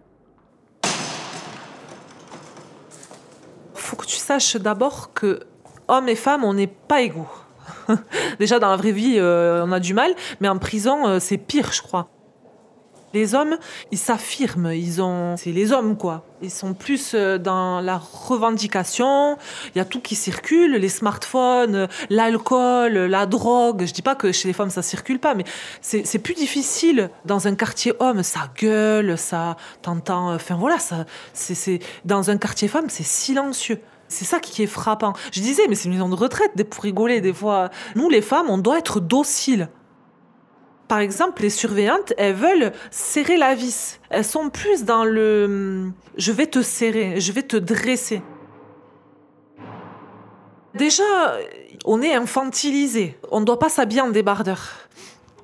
[3.88, 5.40] Faut que tu saches d'abord que
[5.88, 7.28] hommes et femmes, on n'est pas égaux.
[8.38, 11.38] Déjà, dans la vraie vie, euh, on a du mal, mais en prison, euh, c'est
[11.38, 12.10] pire, je crois.
[13.14, 13.56] Les hommes,
[13.90, 16.24] ils s'affirment, ils ont, c'est les hommes quoi.
[16.42, 19.38] Ils sont plus euh, dans la revendication.
[19.74, 23.84] Il y a tout qui circule, les smartphones, l'alcool, la drogue.
[23.86, 25.44] Je dis pas que chez les femmes ça circule pas, mais
[25.80, 28.22] c'est plus difficile dans un quartier homme.
[28.22, 30.34] Ça gueule, ça t'entends.
[30.34, 33.80] Enfin voilà, ça, c'est dans un quartier femme, c'est silencieux.
[34.08, 35.12] C'est ça qui est frappant.
[35.32, 37.70] Je disais, mais c'est une maison de retraite, pour rigoler des fois.
[37.94, 39.68] Nous, les femmes, on doit être dociles.
[40.88, 44.00] Par exemple, les surveillantes, elles veulent serrer la vis.
[44.08, 48.22] Elles sont plus dans le je vais te serrer, je vais te dresser.
[50.74, 51.04] Déjà,
[51.84, 53.18] on est infantilisé.
[53.30, 54.88] On ne doit pas s'habiller en débardeur.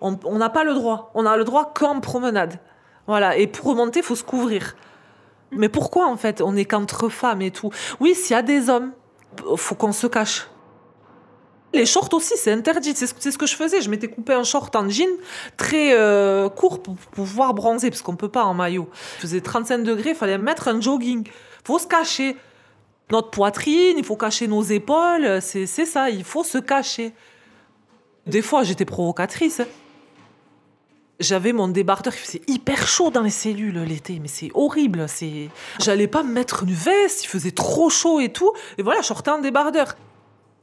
[0.01, 1.11] On n'a pas le droit.
[1.15, 2.59] On a le droit qu'en promenade.
[3.07, 3.37] Voilà.
[3.37, 4.77] Et pour remonter, faut se couvrir.
[5.51, 7.71] Mais pourquoi en fait On est qu'entre femmes et tout?
[8.01, 8.93] Oui, s'il y a des hommes,
[9.57, 10.49] faut qu'on se cache.
[11.75, 12.95] Les shorts aussi, c'est interdit.
[12.95, 13.81] C'est ce, que je faisais.
[13.81, 15.09] Je m'étais coupé un short en jean
[15.57, 18.89] très euh, court pour, pouvoir bronzer, parce qu'on peut pas en maillot.
[19.19, 21.27] Il faisait 35 degrés, il fallait mettre un jogging.
[21.65, 22.37] faut se cacher.
[23.11, 25.43] Notre poitrine, il faut cacher nos épaules.
[25.43, 27.13] C'est ça, il faut se cacher.
[28.27, 29.61] Des fois, j'étais provocatrice.
[29.61, 29.67] Hein.
[31.21, 35.07] J'avais mon débardeur, il faisait hyper chaud dans les cellules l'été, mais c'est horrible.
[35.81, 38.53] J'allais pas me mettre une veste, il faisait trop chaud et tout.
[38.79, 39.95] Et voilà, je sortais en débardeur.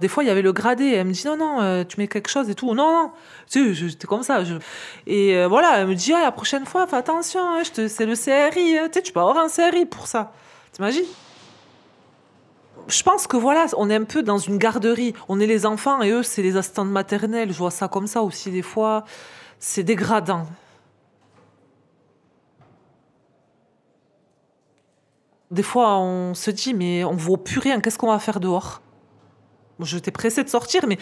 [0.02, 0.88] Des fois, il y avait le gradé.
[0.94, 2.74] Elle me dit non, non, euh, tu mets quelque chose et tout.
[2.74, 3.12] Non, non.
[3.50, 3.76] Tu
[4.08, 4.42] comme ça.
[5.06, 8.16] Et euh, voilà, elle me dit ah, la prochaine fois, fais attention, hein, c'est le
[8.16, 8.78] CRI.
[8.80, 8.88] hein.
[8.88, 10.34] Tu sais, tu peux avoir un CRI pour ça.
[10.74, 11.06] T'imagines?
[12.88, 15.14] Je pense que voilà, on est un peu dans une garderie.
[15.30, 17.54] On est les enfants et eux, c'est les assistantes maternelles.
[17.54, 19.06] Je vois ça comme ça aussi des fois.
[19.60, 20.48] C'est dégradant.
[25.52, 28.82] Des fois, on se dit, mais on vaut plus rien, qu'est-ce qu'on va faire dehors?
[29.86, 30.98] J'étais pressée de sortir, mais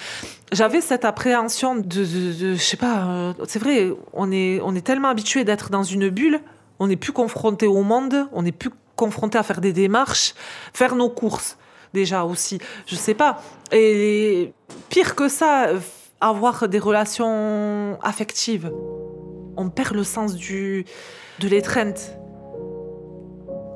[0.52, 4.86] j'avais cette appréhension de, de- je sais pas, euh, c'est vrai, on est, on est
[4.86, 6.40] tellement habitué d'être dans une bulle,
[6.80, 10.34] on n'est plus confronté au monde, on n'est plus confronté à faire des démarches,
[10.74, 11.58] faire nos courses
[11.94, 13.42] déjà aussi, je sais pas.
[13.72, 14.54] Et
[14.90, 15.68] pire que ça,
[16.22, 18.72] avoir des relations affectives.
[19.58, 20.86] On perd le sens du,
[21.40, 22.14] de l'étreinte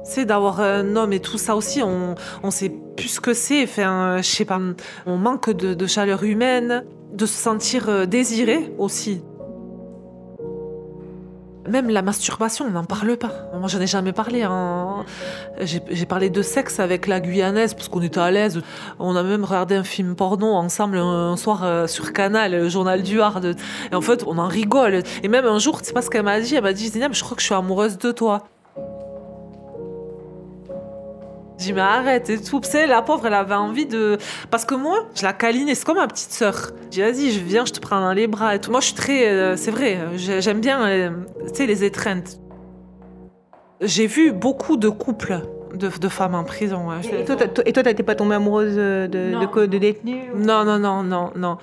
[0.03, 3.63] c'est d'avoir un homme et tout ça aussi, on, on sait plus ce que c'est.
[3.63, 4.59] Enfin, je sais pas,
[5.05, 9.21] on manque de, chaleur humaine, de se sentir euh, désiré aussi.
[11.69, 13.31] Même la masturbation, on n'en parle pas.
[13.57, 14.41] Moi, j'en ai jamais parlé.
[14.43, 15.05] hein.
[15.61, 18.61] J'ai parlé de sexe avec la Guyanaise parce qu'on était à l'aise.
[18.99, 22.67] On a même regardé un film porno ensemble un, un soir euh, sur Canal, le
[22.67, 23.55] journal du Hard.
[23.91, 25.03] Et en fait, on en rigole.
[25.23, 27.23] Et même un jour, sais pas ce qu'elle m'a dit Elle m'a dit Zénab, je
[27.23, 28.43] crois que je suis amoureuse de toi.
[31.63, 32.59] Dis mais arrête et tout.
[32.59, 34.17] Tu sais, la pauvre, elle avait envie de...
[34.51, 36.71] Parce que moi, je la câline c'est comme ma petite sœur.
[36.91, 38.69] Dis vas-y, je viens, je te prends dans les bras et tout.
[38.71, 39.27] Moi, je suis très...
[39.29, 41.09] euh, c'est vrai, j'ai- j'aime bien, euh,
[41.47, 42.39] tu sais, les étreintes.
[43.81, 45.39] J'ai vu beaucoup de couples
[45.73, 46.89] de, de femmes en prison.
[46.89, 47.21] ouais.
[47.21, 51.31] Et toi, et toi, t'étais pas tombée amoureuse de, de, détenus Non, non, non, non,
[51.35, 51.57] non.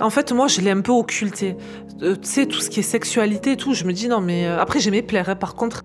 [0.00, 1.56] En fait, moi, je l'ai un peu occulté.
[2.02, 4.46] Euh, tu sais, tout ce qui est sexualité et tout, je me dis non, mais
[4.46, 5.28] euh, après, j'aimais plaire.
[5.28, 5.36] hein.
[5.36, 5.82] Par contre,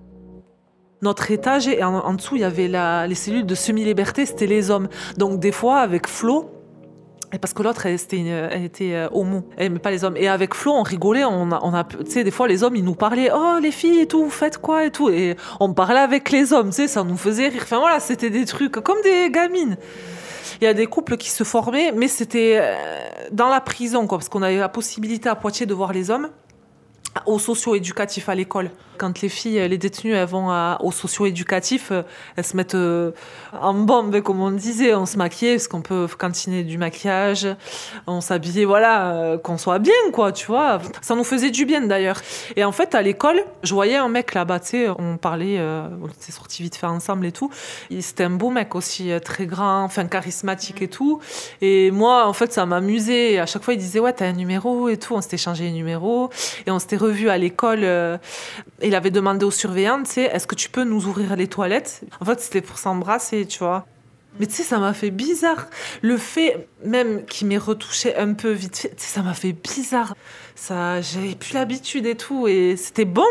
[1.02, 4.72] notre étage, et en, dessous, il y avait la- les cellules de semi-liberté, c'était les
[4.72, 4.88] hommes.
[5.18, 6.50] Donc, des fois, avec Flo,
[7.34, 10.16] et parce que l'autre, elle, elle était euh, homo, elle aimait pas les hommes.
[10.16, 12.86] Et avec Flo, on rigolait, on on a, tu sais, des fois, les hommes, ils
[12.86, 15.10] nous parlaient, oh, les filles et tout, vous faites quoi et tout?
[15.10, 17.62] Et on parlait avec les hommes, tu sais, ça nous faisait rire.
[17.64, 19.78] Enfin, voilà, c'était des trucs comme des gamines.
[20.62, 22.74] Il y a des couples qui se formaient, mais c'était euh,
[23.32, 26.30] dans la prison, quoi, parce qu'on avait la possibilité à Poitiers de voir les hommes
[27.26, 28.72] au socio-éducatif à l'école.
[28.98, 32.02] Quand les filles, les détenues, elles vont à- au socio-éducatif, euh,
[32.36, 33.12] elles se mettent euh,
[33.60, 34.94] en bombe, comme on disait.
[34.96, 37.48] On se maquillait, parce qu'on peut cantiner du maquillage.
[38.08, 40.80] On s'habillait, voilà, euh, qu'on soit bien, quoi, tu vois.
[41.02, 42.22] Ça nous faisait du bien, d'ailleurs.
[42.56, 45.88] Et en fait, à l'école, je voyais un mec là-bas, tu sais, on parlait, euh,
[46.02, 47.50] on était sortis vite fait ensemble et tout.
[48.00, 51.20] C'était un beau mec aussi, euh, très grand, enfin charismatique et tout.
[51.62, 53.40] Et moi, en fait, ça m'amusait.
[53.40, 55.14] À chaque fois, il disait, ouais, t'as un numéro et tout.
[55.16, 56.30] On s'était échangé les numéros.
[56.66, 57.84] Et on s'était revus à l'école.
[58.88, 62.02] Il avait demandé aux surveillants, tu sais, est-ce que tu peux nous ouvrir les toilettes?
[62.19, 63.86] En fait, c'était pour s'embrasser, tu vois.
[64.39, 65.67] Mais tu sais, ça m'a fait bizarre.
[66.02, 70.15] Le fait même qu'il m'ait retouché un peu vite fait, ça m'a fait bizarre.
[70.56, 72.47] Ça, j'avais plus l'habitude et tout.
[72.47, 73.26] Et c'était bon.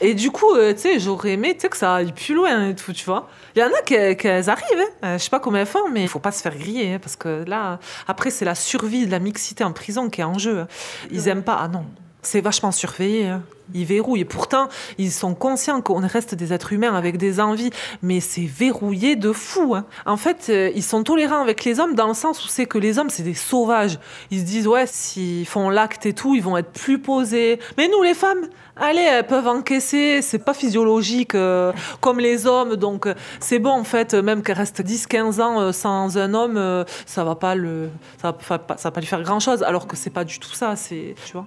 [0.00, 2.92] Et du coup, euh, tu sais, j'aurais aimé que ça aille plus loin et tout,
[2.92, 3.28] tu vois.
[3.54, 4.84] Il y en a qui, arrivent, hein.
[5.04, 6.98] Euh, je sais pas comment elles font, mais il faut pas se faire griller, hein,
[7.00, 10.38] parce que là, après, c'est la survie de la mixité en prison qui est en
[10.38, 10.66] jeu.
[11.10, 11.84] Ils aiment pas, ah non,
[12.22, 13.26] c'est vachement surveillé.
[13.26, 13.42] hein.
[13.74, 14.20] Ils verrouillent.
[14.20, 17.70] Et pourtant, ils sont conscients qu'on reste des êtres humains avec des envies,
[18.02, 19.74] mais c'est verrouillé de fou.
[19.74, 19.84] hein.
[20.06, 22.78] En fait, euh, ils sont tolérants avec les hommes dans le sens où c'est que
[22.78, 23.98] les hommes, c'est des sauvages.
[24.30, 27.58] Ils se disent, ouais, s'ils font l'acte et tout, ils vont être plus posés.
[27.78, 32.76] Mais nous, les femmes, allez, elles peuvent encaisser, c'est pas physiologique euh, comme les hommes,
[32.76, 37.24] donc euh, c'est bon en fait, même qu'elle reste 10-15 ans sans un homme, ça
[37.24, 39.96] va pas le, ça va pas, ça va pas lui faire grand chose, alors que
[39.96, 41.46] c'est pas du tout ça, tu vois.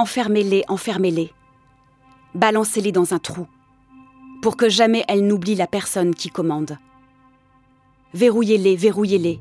[0.00, 1.30] Enfermez-les, enfermez-les.
[2.34, 3.46] Balancez-les dans un trou,
[4.40, 6.78] pour que jamais elles n'oublient la personne qui commande.
[8.14, 9.40] Verrouillez-les, verrouillez-les.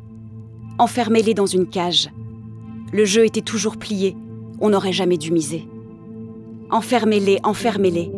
[0.78, 2.10] Enfermez-les dans une cage.
[2.91, 4.17] Le jeu était toujours plié,
[4.60, 5.65] on n'aurait jamais dû miser.
[6.72, 8.12] Enfermez-les, enfermez-les.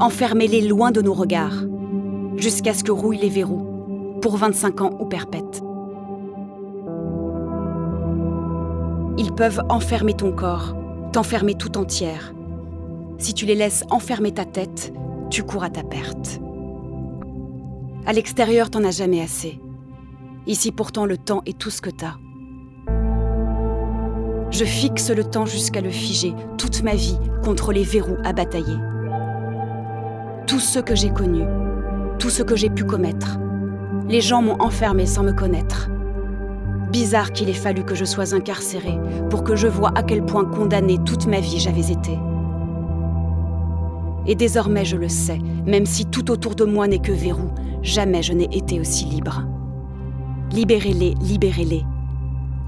[0.00, 1.62] Enfermez-les loin de nos regards,
[2.36, 5.62] jusqu'à ce que rouillent les verrous, pour 25 ans ou perpète.
[9.18, 10.74] Ils peuvent enfermer ton corps,
[11.16, 12.34] t'enfermer tout entière.
[13.16, 14.92] Si tu les laisses enfermer ta tête,
[15.30, 16.42] tu cours à ta perte.
[18.04, 19.58] À l'extérieur, t'en as jamais assez.
[20.46, 22.16] Ici pourtant, le temps est tout ce que t'as.
[24.50, 28.76] Je fixe le temps jusqu'à le figer, toute ma vie, contre les verrous à batailler.
[30.46, 31.44] Tout ce que j'ai connu,
[32.18, 33.38] tout ce que j'ai pu commettre.
[34.06, 35.88] Les gens m'ont enfermé sans me connaître.
[36.90, 40.44] Bizarre qu'il ait fallu que je sois incarcérée pour que je voie à quel point
[40.44, 42.18] condamnée toute ma vie j'avais été.
[44.26, 47.50] Et désormais je le sais, même si tout autour de moi n'est que verrou,
[47.82, 49.42] jamais je n'ai été aussi libre.
[50.52, 51.84] Libérez-les, libérez-les.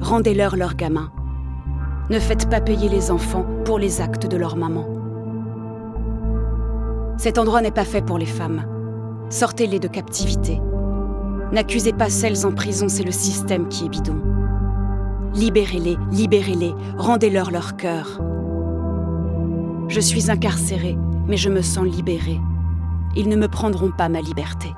[0.00, 1.10] Rendez-leur leurs gamins.
[2.10, 4.86] Ne faites pas payer les enfants pour les actes de leur maman.
[7.18, 8.64] Cet endroit n'est pas fait pour les femmes.
[9.30, 10.60] Sortez-les de captivité.
[11.52, 14.20] N'accusez pas celles en prison, c'est le système qui est bidon.
[15.34, 18.20] Libérez-les, libérez-les, rendez-leur leur cœur.
[19.88, 22.38] Je suis incarcérée, mais je me sens libérée.
[23.16, 24.68] Ils ne me prendront pas ma liberté.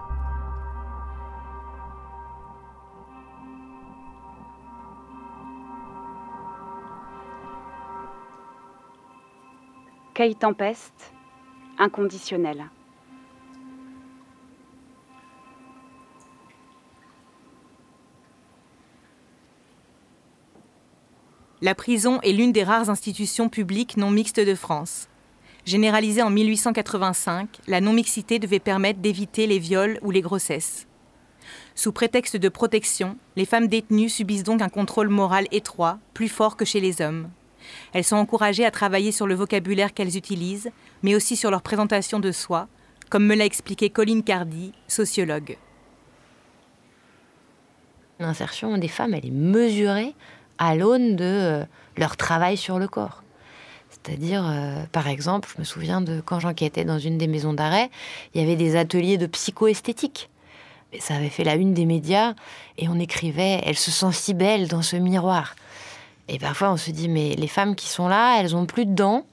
[10.15, 11.13] Kay Tempest,
[11.79, 12.71] inconditionnel.
[21.63, 25.09] La prison est l'une des rares institutions publiques non mixtes de France.
[25.67, 30.87] Généralisée en 1885, la non-mixité devait permettre d'éviter les viols ou les grossesses.
[31.75, 36.57] Sous prétexte de protection, les femmes détenues subissent donc un contrôle moral étroit, plus fort
[36.57, 37.29] que chez les hommes.
[37.93, 40.71] Elles sont encouragées à travailler sur le vocabulaire qu'elles utilisent,
[41.03, 42.69] mais aussi sur leur présentation de soi,
[43.11, 45.59] comme me l'a expliqué Colline Cardi, sociologue.
[48.19, 50.15] L'insertion des femmes, est mesurée
[50.61, 51.65] à l'aune de euh,
[51.97, 53.25] leur travail sur le corps.
[53.89, 57.91] C'est-à-dire, euh, par exemple, je me souviens de quand j'enquêtais dans une des maisons d'arrêt,
[58.35, 60.31] il y avait des ateliers de psychoesthétique.
[60.93, 62.35] Et ça avait fait la une des médias
[62.77, 65.55] et on écrivait Elle se sent si belle dans ce miroir.
[66.29, 68.95] Et parfois on se dit Mais les femmes qui sont là, elles ont plus de
[68.95, 69.25] dents,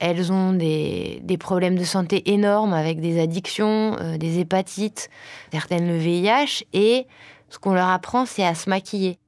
[0.00, 5.08] elles ont des, des problèmes de santé énormes avec des addictions, euh, des hépatites,
[5.52, 7.06] certaines le VIH, et
[7.48, 9.18] ce qu'on leur apprend, c'est à se maquiller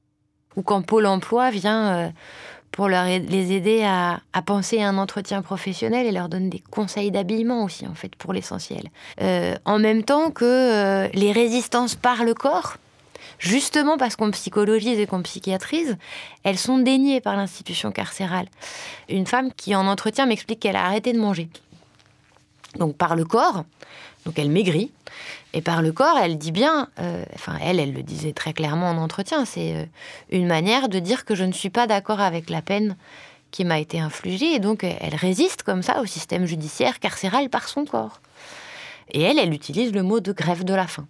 [0.55, 2.09] ou quand Pôle emploi vient euh,
[2.71, 7.63] pour les aider à, penser à un entretien professionnel et leur donne des conseils d'habillement
[7.63, 8.83] aussi, en fait, pour l'essentiel.
[9.21, 12.77] Euh, en même temps que euh, les résistances par le corps,
[13.39, 15.97] justement parce qu'on psychologise et qu'on psychiatrise,
[16.43, 18.47] elles sont déniées par l'institution carcérale.
[19.09, 21.49] Une femme qui, en entretien, m'explique qu'elle a arrêté de manger.
[22.77, 23.65] Donc par le corps,
[24.25, 24.91] donc elle maigrit,
[25.53, 28.89] et par le corps, elle dit bien, euh, enfin elle, elle le disait très clairement
[28.89, 29.85] en entretien, c'est euh,
[30.29, 32.95] une manière de dire que je ne suis pas d'accord avec la peine
[33.49, 37.67] qui m'a été infligée, et donc elle résiste comme ça au système judiciaire carcéral par
[37.67, 38.21] son corps.
[39.11, 41.07] Et elle, elle utilise le mot de grève de la faim.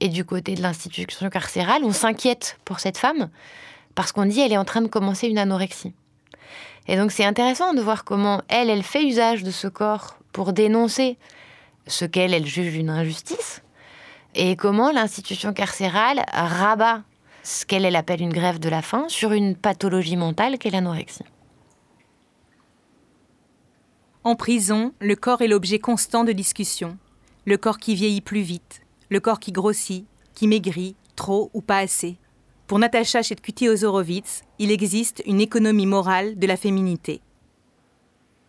[0.00, 3.30] Et du côté de l'institution carcérale, on s'inquiète pour cette femme,
[3.94, 5.94] parce qu'on dit elle est en train de commencer une anorexie.
[6.88, 10.52] Et donc c'est intéressant de voir comment elle, elle fait usage de ce corps pour
[10.52, 11.16] dénoncer
[11.86, 13.61] ce qu'elle, elle juge une injustice,
[14.34, 17.02] et comment l'institution carcérale rabat
[17.42, 21.24] ce qu'elle, elle appelle une grève de la faim sur une pathologie mentale qu'est l'anorexie.
[24.24, 26.96] En prison, le corps est l'objet constant de discussion.
[27.44, 31.78] Le corps qui vieillit plus vite, le corps qui grossit, qui maigrit, trop ou pas
[31.78, 32.18] assez.
[32.68, 37.20] Pour Natacha Chetkuti-Ozorowitz, il existe une économie morale de la féminité.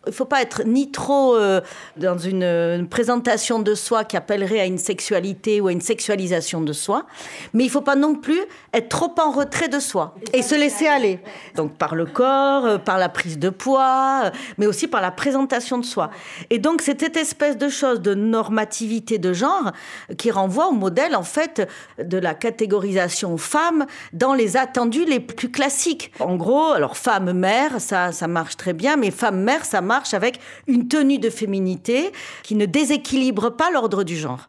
[0.06, 1.60] Il ne faut pas être ni trop euh,
[1.96, 6.72] dans une, présentation de soi qui appellerait à une sexualité ou à une sexualisation de
[6.72, 7.06] soi,
[7.52, 8.40] mais il ne faut pas non plus
[8.72, 11.20] être trop en retrait de soi et se laisser aller.
[11.54, 15.10] Donc par le corps, euh, par la prise de poids, euh, mais aussi par la
[15.10, 16.10] présentation de soi.
[16.50, 19.72] Et donc c'est cette espèce de chose de normativité de genre
[20.18, 25.50] qui renvoie au modèle en fait de la catégorisation femme dans les attendus les plus
[25.50, 26.12] classiques.
[26.20, 30.88] En gros, alors femme-mère, ça, ça marche très bien, mais femme-mère, ça marche avec une
[30.88, 32.10] tenue de féminité
[32.42, 34.48] qui ne déséquilibre pas l'ordre du genre.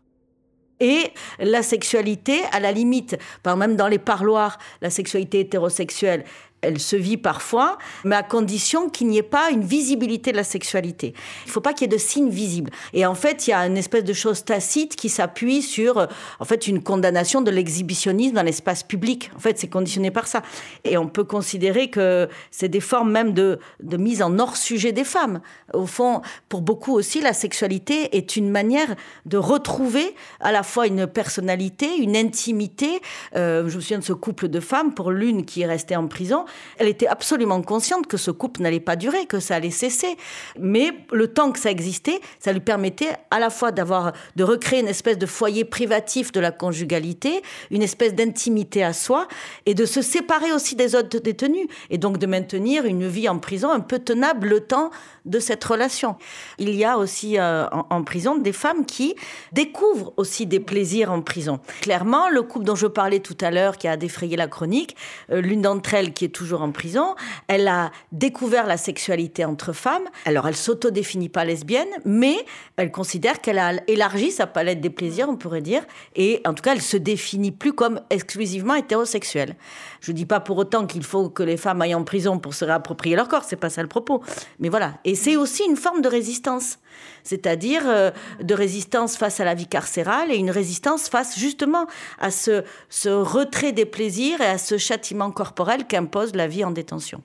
[0.80, 3.18] Et la sexualité, à la limite,
[3.56, 6.26] même dans les parloirs, la sexualité hétérosexuelle,
[6.66, 10.44] elle se vit parfois, mais à condition qu'il n'y ait pas une visibilité de la
[10.44, 11.14] sexualité.
[11.46, 12.72] Il ne faut pas qu'il y ait de signes visibles.
[12.94, 16.08] Et en fait, il y a une espèce de chose tacite qui s'appuie sur, euh,
[16.40, 19.32] en fait, une condamnation de l'exhibitionnisme dans l'espace public.
[19.36, 20.42] En fait, c'est conditionné par ça.
[20.84, 23.60] Et on peut considérer que c'est des formes même de,
[23.98, 25.42] mise en hors-sujet des femmes.
[25.74, 28.96] Au fond, pour beaucoup aussi, la sexualité est une manière
[29.26, 33.02] de retrouver à la fois une personnalité, une intimité.
[33.36, 36.08] Euh, je me souviens de ce couple de femmes, pour l'une qui est restée en
[36.08, 36.46] prison,
[36.78, 40.18] Elle était absolument consciente que ce couple n'allait pas durer, que ça allait cesser.
[40.60, 44.80] Mais le temps que ça existait, ça lui permettait à la fois d'avoir, de recréer
[44.80, 47.42] une espèce de foyer privatif de la conjugalité,
[47.72, 49.28] une espèce d'intimité à soi,
[49.66, 53.40] et de se séparer aussi des autres détenus, et donc de maintenir une vie en
[53.40, 54.92] prison un peu tenable le temps
[55.26, 56.16] de cette relation.
[56.60, 59.16] Il y a aussi euh, en, prison des femmes qui
[59.52, 61.60] découvrent aussi des plaisirs en prison.
[61.82, 64.96] Clairement, le couple dont je parlais tout à l'heure, qui a défrayé la chronique,
[65.32, 67.16] euh, l'une d'entre elles qui est toujours en prison,
[67.48, 70.04] elle a découvert la sexualité entre femmes.
[70.26, 72.36] Alors, elle s'auto-définit pas lesbienne, mais
[72.78, 75.84] elle considère qu'elle a élargi sa palette des plaisirs, on pourrait dire,
[76.16, 79.56] et en tout cas, elle se définit plus comme exclusivement hétérosexuelle.
[80.02, 82.66] Je dis pas pour autant qu'il faut que les femmes aillent en prison pour se
[82.66, 84.24] réapproprier leur corps, c'est pas ça le propos.
[84.60, 84.94] Mais voilà.
[85.04, 86.78] Et c'est aussi une forme de résistance.
[87.24, 91.88] C'est-à-dire euh, de résistance face à la vie carcérale et une résistance face justement
[92.20, 96.72] à ce, ce retrait des plaisirs et à ce châtiment corporel qu'impose la vie en
[96.72, 97.22] détention.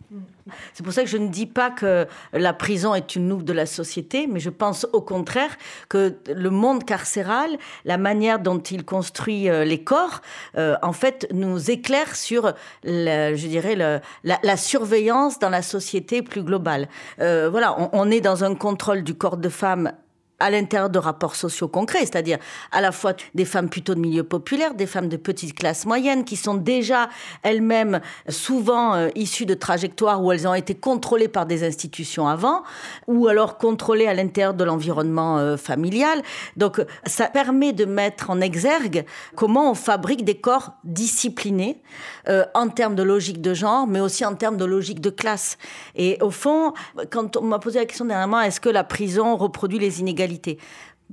[0.74, 3.52] C'est pour ça que je ne dis pas que la prison est une loupe de
[3.52, 5.56] la société, mais je pense au contraire
[5.88, 7.50] que le monde carcéral,
[7.84, 10.20] la manière dont il construit euh, les corps,
[10.56, 12.52] euh, en fait, nous éclaire sur,
[12.84, 16.88] le, je dirais, le, la, la, surveillance dans la société plus globale.
[17.20, 19.92] Euh, voilà, on, on est dans un contrôle du corps de femme
[20.40, 22.38] à l'intérieur de rapports sociaux concrets, c'est-à-dire
[22.72, 26.24] à la fois des femmes plutôt de milieu populaire, des femmes de petite classe moyenne,
[26.24, 27.08] qui sont déjà
[27.42, 32.62] elles-mêmes souvent euh, issues de trajectoires où elles ont été contrôlées par des institutions avant,
[33.06, 36.22] ou alors contrôlées à l'intérieur de l'environnement euh, familial.
[36.56, 39.04] Donc ça permet de mettre en exergue
[39.36, 41.82] comment on fabrique des corps disciplinés
[42.28, 45.58] euh, en termes de logique de genre, mais aussi en termes de logique de classe.
[45.94, 46.72] Et au fond,
[47.10, 50.29] quand on m'a posé la question dernièrement, est-ce que la prison reproduit les inégalités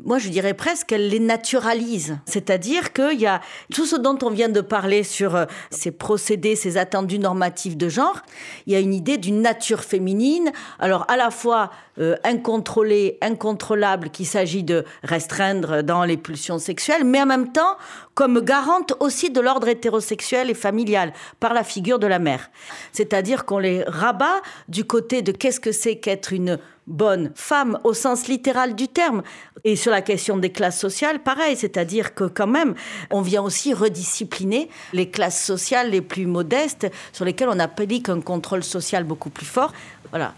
[0.05, 2.18] moi, je dirais presque qu'elle les naturalise.
[2.26, 3.41] C'est-à-dire qu'il y a
[3.74, 7.89] tout ce dont on vient de parler sur euh, ces procédés, ces attendus normatifs de
[7.89, 8.22] genre.
[8.68, 14.09] Il y a une idée d'une nature féminine, alors à la fois euh, incontrôlée, incontrôlable,
[14.09, 17.78] qu'il s'agit de restreindre dans les pulsions sexuelles, mais en même temps
[18.13, 22.49] comme garante aussi de l'ordre hétérosexuel et familial par la figure de la mère.
[22.91, 27.93] C'est-à-dire qu'on les rabat du côté de qu'est-ce que c'est qu'être une bonne femme au
[27.93, 29.21] sens littéral du terme.
[29.63, 32.73] Et sur la question des classes sociales, pareil, c'est-à-dire que quand même,
[33.11, 38.21] on vient aussi rediscipliner les classes sociales les plus modestes sur lesquelles on applique un
[38.21, 39.73] contrôle social beaucoup plus fort.
[40.09, 40.33] Voilà.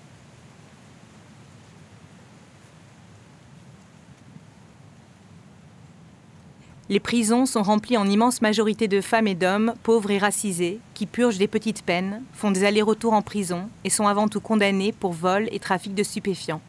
[6.89, 11.05] Les prisons sont remplies en immense majorité de femmes et d'hommes pauvres et racisés qui
[11.05, 15.13] purgent des petites peines, font des allers-retours en prison et sont avant tout condamnés pour
[15.13, 16.59] vol et trafic de stupéfiants.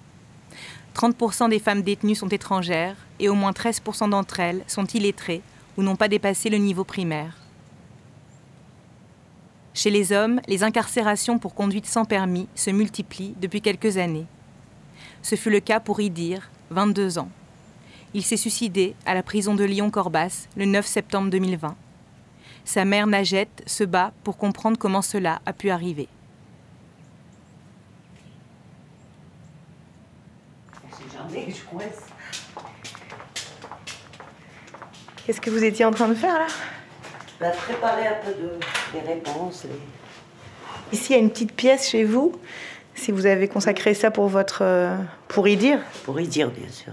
[0.94, 5.42] 30% des femmes détenues sont étrangères et au moins 13% d'entre elles sont illettrées
[5.76, 7.38] ou n'ont pas dépassé le niveau primaire.
[9.74, 14.26] Chez les hommes, les incarcérations pour conduite sans permis se multiplient depuis quelques années.
[15.22, 17.30] Ce fut le cas pour Idir, 22 ans.
[18.14, 21.74] Il s'est suicidé à la prison de Lyon-Corbas le 9 septembre 2020.
[22.64, 26.08] Sa mère Najette se bat pour comprendre comment cela a pu arriver.
[35.26, 36.46] Qu'est-ce que vous étiez en train de faire là?
[37.40, 38.58] Bah, Préparer un peu de,
[38.92, 39.66] des réponses.
[40.92, 42.32] Ici, il y a une petite pièce chez vous.
[42.94, 44.96] Si vous avez consacré ça pour votre, euh,
[45.28, 45.78] pour y dire.
[46.04, 46.92] Pour y dire, bien sûr.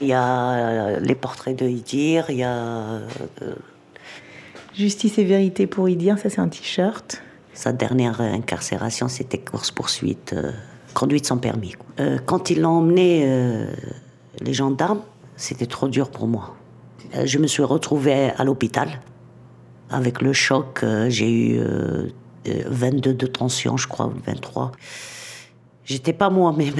[0.00, 2.50] Il y a les portraits de Idir, il y a.
[2.52, 3.54] Euh,
[4.78, 7.20] Justice et vérité pour Idir, ça c'est un t-shirt.
[7.52, 10.52] Sa dernière incarcération, c'était course-poursuite, euh,
[10.94, 11.74] conduite sans permis.
[11.98, 13.66] Euh, quand ils l'ont emmené, euh,
[14.40, 15.00] les gendarmes,
[15.34, 16.54] c'était trop dur pour moi.
[17.16, 19.00] Euh, je me suis retrouvée à l'hôpital.
[19.90, 21.60] Avec le choc, j'ai eu
[22.44, 24.70] 22 de tension, je crois, ou 23.
[25.84, 26.74] J'étais pas moi-même.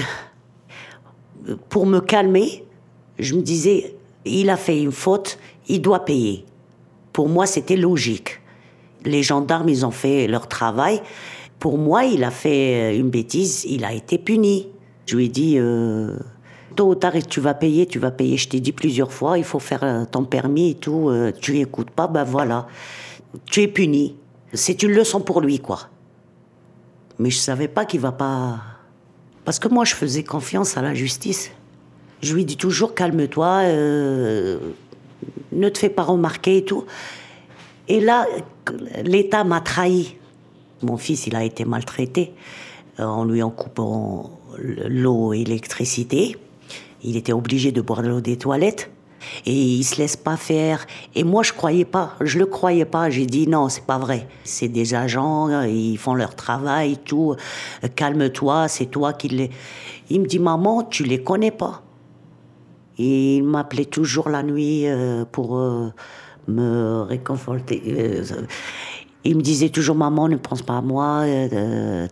[1.67, 2.63] Pour me calmer,
[3.17, 5.37] je me disais, il a fait une faute,
[5.67, 6.45] il doit payer.
[7.19, 8.39] Pour moi, c'était logique.
[9.03, 11.01] Les gendarmes, ils ont fait leur travail.
[11.59, 14.69] Pour moi, il a fait une bêtise, il a été puni.
[15.05, 16.15] Je lui ai dit, euh,
[16.77, 18.37] tôt ou tard, tu vas payer, tu vas payer.
[18.37, 21.09] Je t'ai dit plusieurs fois, il faut faire ton permis et tout.
[21.09, 22.67] Euh, tu écoutes pas, ben voilà.
[23.47, 24.15] Tu es puni.
[24.53, 25.89] C'est une leçon pour lui, quoi.
[27.17, 28.61] Mais je savais pas qu'il va pas.
[29.43, 31.51] Parce que moi, je faisais confiance à la justice.
[32.21, 34.57] Je lui dis toujours calme-toi, euh,
[35.51, 36.85] ne te fais pas remarquer et tout.
[37.87, 38.27] Et là,
[39.03, 40.15] l'État m'a trahi.
[40.81, 42.33] Mon fils, il a été maltraité
[42.99, 46.37] euh, en lui en coupant l'eau et l'électricité.
[47.03, 48.91] Il était obligé de boire de l'eau des toilettes
[49.45, 50.85] Et il se laisse pas faire.
[51.15, 52.13] Et moi, je croyais pas.
[52.21, 53.09] Je le croyais pas.
[53.09, 54.27] J'ai dit non, c'est pas vrai.
[54.43, 57.35] C'est des agents, ils font leur travail, tout.
[57.95, 59.49] Calme-toi, c'est toi qui les.
[60.09, 61.83] Il me dit maman, tu les connais pas.
[62.99, 65.93] Il m'appelait toujours la nuit euh, pour euh,
[66.49, 67.81] me réconforter.
[67.87, 68.23] Euh,
[69.23, 71.25] il me disait toujours maman ne pense pas à moi,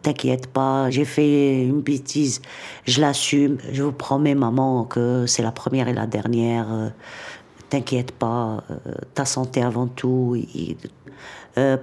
[0.02, 2.42] t'inquiète pas, j'ai fait une bêtise,
[2.86, 6.68] je l'assume, je vous promets maman que c'est la première et la dernière,
[7.70, 8.62] t'inquiète pas,
[9.14, 10.36] ta santé avant tout,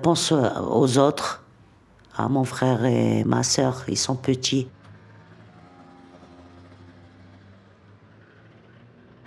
[0.02, 1.42] pense aux autres,
[2.18, 4.68] à mon frère et ma soeur, ils sont petits.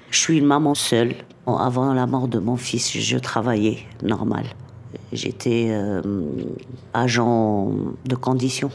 [0.09, 1.15] Je suis une maman seule.
[1.45, 4.45] Avant la mort de mon fils, je travaillais normal.
[5.13, 6.01] J'étais euh,
[6.93, 7.71] agent
[8.05, 8.69] de condition.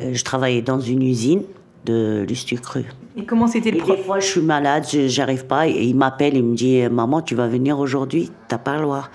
[0.00, 1.42] Euh, je travaillais dans une usine
[1.84, 2.26] de
[2.60, 2.84] cru.
[3.16, 5.68] Et comment c'était le Des fois, je suis malade, j'arrive pas.
[5.68, 9.08] Et il m'appelle, il me dit Maman, tu vas venir aujourd'hui, t'as pas le droit.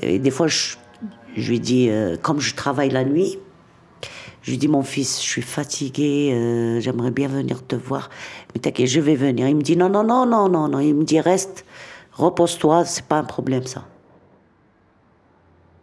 [0.00, 0.76] Et des fois, je,
[1.36, 3.38] lui dis euh, Comme je travaille la nuit,
[4.44, 8.10] je lui dis, mon fils, je suis fatiguée, euh, j'aimerais bien venir te voir.
[8.52, 9.48] Mais t'inquiète, je vais venir.
[9.48, 10.80] Il me dit, non, non, non, non, non, non.
[10.80, 11.64] Il me dit, reste,
[12.12, 13.86] repose-toi, c'est pas un problème, ça.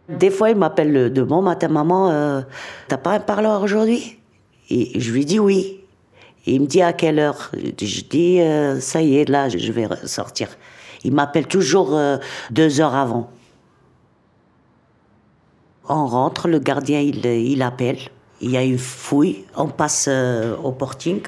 [0.08, 2.42] Des fois, il m'appelle de bon matin, maman, euh,
[2.86, 4.20] t'as pas un parleur aujourd'hui?
[4.70, 5.80] Et je lui dis oui.
[6.46, 7.50] il me dit à quelle heure?
[7.52, 10.46] Je dis, euh, ça y est, là, je vais sortir.
[11.02, 11.98] Il m'appelle toujours
[12.52, 13.28] deux heures avant.
[15.88, 17.98] On rentre, le gardien, il, il appelle.
[18.42, 21.20] Il y a une fouille, on passe euh, au porting.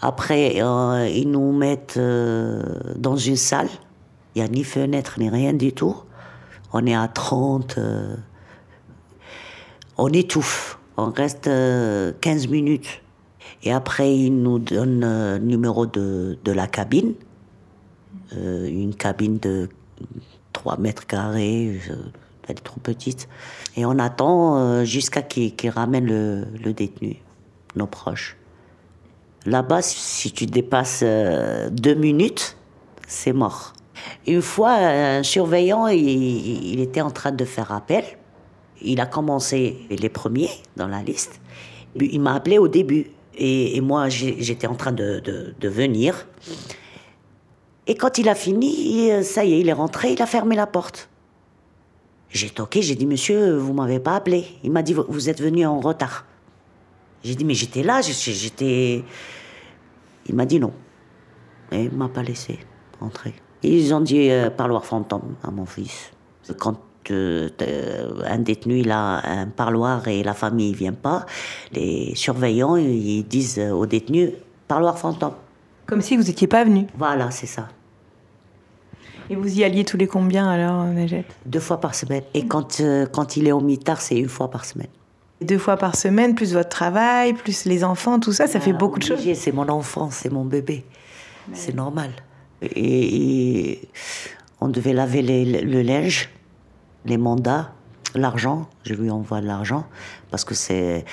[0.00, 2.62] Après, euh, ils nous mettent euh,
[2.94, 3.68] dans une salle.
[4.34, 5.96] Il n'y a ni fenêtre, ni rien du tout.
[6.72, 7.76] On est à 30.
[9.98, 10.78] on étouffe.
[10.96, 11.50] On reste
[12.20, 13.02] 15 minutes.
[13.64, 17.14] Et après, ils nous donnent le numéro de, de la cabine.
[18.32, 19.68] une cabine de
[20.52, 21.80] 3 mètres carrés
[22.50, 23.28] elle est trop petite.
[23.76, 27.16] Et on attend euh, jusqu'à qu'ils ramènent le, détenu,
[27.76, 28.36] nos proches.
[29.46, 32.56] Là-bas, si tu dépasses euh, deux minutes,
[33.06, 33.72] c'est mort.
[34.26, 38.04] Une fois, un surveillant, il, était en train de faire appel.
[38.82, 41.40] Il a commencé les premiers dans la liste.
[42.00, 43.10] Il m'a appelé au début.
[43.36, 45.20] Et, moi, j'étais en train de,
[45.58, 46.26] de, venir.
[47.86, 50.66] Et quand il a fini, ça y est, il est rentré, il a fermé la
[50.66, 51.09] porte.
[52.30, 54.44] J'ai toqué, j'ai dit, monsieur, vous m'avez pas appelé.
[54.62, 56.24] Il m'a dit, vous êtes venu en retard.
[57.24, 59.04] J'ai dit, mais j'étais là, j'étais.
[60.26, 60.72] Il m'a dit non.
[61.72, 62.58] Et il m'a pas laissé
[63.00, 63.34] entrer.
[63.62, 66.12] Ils ont dit euh, parloir fantôme à mon fils.
[66.58, 66.78] Quand
[67.10, 67.48] euh,
[68.24, 71.26] un détenu il a un parloir et la famille ne vient pas,
[71.72, 74.32] les surveillants ils disent au détenu
[74.68, 75.34] parloir fantôme.
[75.86, 76.86] Comme si vous n'étiez pas venu.
[76.96, 77.68] Voilà, c'est ça.
[79.30, 82.22] Et vous y alliez tous les combien alors, Najette Deux fois par semaine.
[82.34, 84.88] Et quand, euh, quand il est au mitard, c'est une fois par semaine.
[85.40, 88.78] Deux fois par semaine, plus votre travail, plus les enfants, tout ça, ça fait ah,
[88.78, 89.20] beaucoup de choses.
[89.34, 90.84] C'est mon enfant, c'est mon bébé.
[91.52, 92.10] C'est normal.
[92.60, 93.88] Et,
[94.60, 96.28] on devait laver le linge,
[97.06, 97.72] les mandats,
[98.14, 98.68] l'argent.
[98.84, 99.86] Je lui envoie de l'argent
[100.30, 101.04] parce que c'est.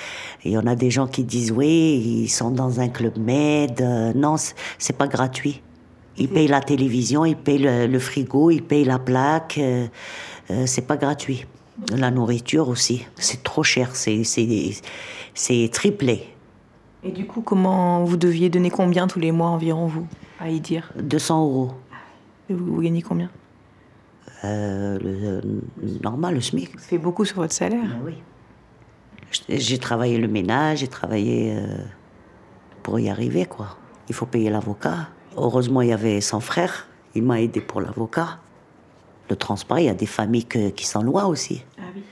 [0.44, 3.80] Il y en a des gens qui disent oui, ils sont dans un club med.
[3.80, 4.36] Euh, non,
[4.78, 5.62] c'est pas gratuit.
[6.18, 9.58] Il paye la télévision, il paye le, frigo, il paye la plaque.
[9.58, 9.86] Euh,
[10.50, 11.46] euh, c'est pas gratuit.
[11.94, 16.26] La nourriture aussi, c'est trop cher, c'est triplé.
[17.04, 20.06] Et du coup, comment vous deviez donner combien tous les mois environ, vous,
[20.40, 20.92] à y dire?
[21.00, 21.70] 200 euros.
[22.50, 23.30] Et vous, gagnez combien?
[24.44, 25.40] Euh, le,
[26.02, 26.70] Normal, le SMIC.
[26.80, 28.14] Ça fait beaucoup sur votre salaire ah Oui.
[29.48, 31.54] J'ai travaillé le ménage, j'ai travaillé
[32.82, 33.76] pour y arriver, quoi.
[34.08, 35.10] Il faut payer l'avocat.
[35.40, 36.86] Heureusement, il y avait son frère.
[37.14, 38.38] Il m'a aidé pour l'avocat.
[39.30, 41.62] Le transport, il y a des familles qui sont loin aussi.
[41.78, 42.02] Ah oui.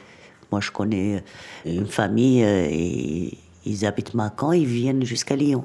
[0.53, 1.25] Moi, je connais
[1.65, 5.65] une famille, euh, et ils habitent Macon, ils viennent jusqu'à Lyon.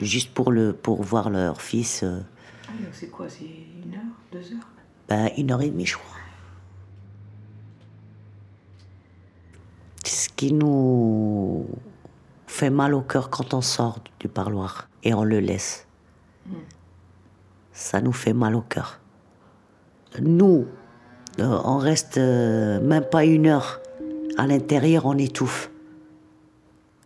[0.00, 2.02] Juste pour, le, pour voir leur fils.
[2.02, 2.20] Euh.
[2.68, 3.28] Ah, c'est quoi?
[3.28, 4.00] C'est une heure
[4.32, 4.68] Deux heures?
[5.08, 6.16] Ben, Une heure et demie, je crois.
[10.04, 11.66] Ce qui nous
[12.46, 15.85] fait mal au cœur quand on sort du parloir et on le laisse
[17.72, 19.00] ça nous fait mal au cœur.
[20.20, 20.66] Nous,
[21.38, 23.80] euh, on reste euh, même pas une heure.
[24.38, 25.70] À l'intérieur, on étouffe.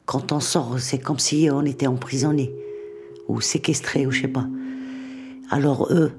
[0.06, 2.52] Quand on sort, c'est comme si on était emprisonné
[3.28, 4.46] ou séquestré ou je sais pas.
[5.50, 6.12] Alors eux,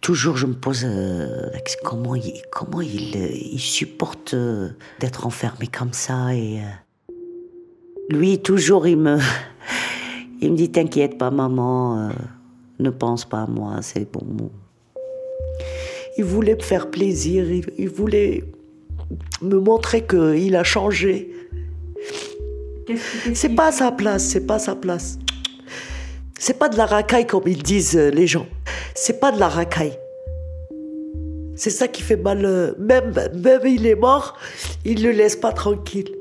[0.00, 1.50] toujours je me pose euh,
[1.84, 4.36] comment ils, comment ils, supportent
[5.00, 6.60] d'être enfermés comme ça et
[8.10, 9.18] lui toujours il me
[10.40, 12.10] il me dit T'inquiète pas, maman, euh,
[12.78, 14.50] Ne pense pas à moi, c'est bon mot.
[16.16, 18.44] Il voulait me faire plaisir, il, il voulait
[19.42, 21.30] me montrer qu'il a changé.
[23.34, 25.18] C'est pas sa place, c'est pas sa place.
[26.38, 28.46] C'est pas de la racaille comme ils disent euh, les gens.
[28.94, 29.98] C'est pas de la racaille.
[31.56, 32.44] C'est ça qui fait mal.
[32.44, 33.12] euh, Même,
[33.42, 34.36] même il est mort,
[34.84, 36.14] il le laisse pas tranquille.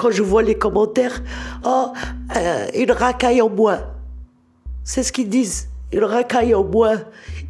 [0.00, 1.22] Quand je vois les commentaires,
[1.62, 1.88] oh,
[2.34, 3.80] euh, une racaille en moins.
[4.82, 7.02] C'est ce qu'ils disent, une racaille en moins.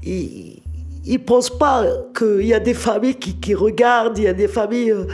[0.03, 0.61] Ils,
[1.05, 4.91] ils pensent pas qu'il y a des familles qui, regardent, il y a des familles.
[4.91, 5.07] euh,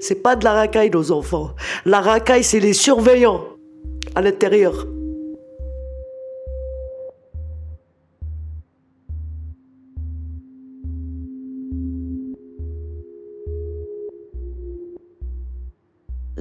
[0.00, 1.50] c'est pas de la racaille, nos enfants.
[1.84, 3.42] La racaille, c'est les surveillants
[4.14, 4.86] à l'intérieur.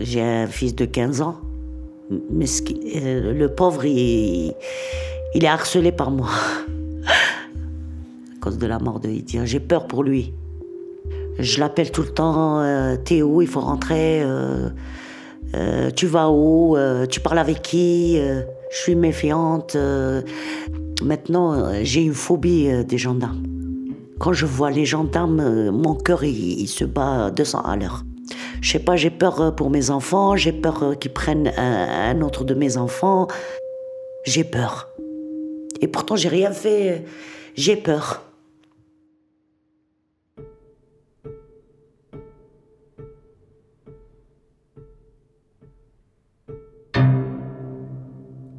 [0.04, 1.38] J'ai un fils de 15 ans.
[2.30, 2.46] Mais
[2.96, 4.54] euh, le pauvre, il,
[5.34, 6.28] est harcelé par moi.
[7.08, 9.46] à cause de la mort de Lydia.
[9.46, 10.34] J'ai peur pour lui.
[11.40, 14.22] Je l'appelle tout le temps euh, Théo, il faut rentrer.
[14.22, 14.70] euh,
[15.96, 16.76] tu vas où
[17.10, 19.78] Tu parles avec qui Je suis méfiante.
[21.02, 23.44] Maintenant, j'ai une phobie des gendarmes.
[24.20, 28.04] Quand je vois les gendarmes, mon cœur, il, se bat à 200 à l'heure.
[28.64, 32.16] Je sais pas, j'ai peur euh, pour mes enfants, j'ai peur euh, qu'ils prennent un,
[32.18, 33.28] un autre de mes enfants.
[34.24, 34.88] J'ai peur.
[35.82, 37.04] Et pourtant, j'ai rien fait.
[37.56, 38.24] J'ai peur.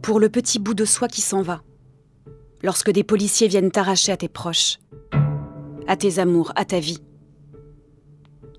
[0.02, 1.62] Pour le petit bout de soi qui s'en va.
[2.62, 4.76] Lorsque des policiers viennent t'arracher à tes proches,
[5.88, 7.00] à tes amours, à ta vie.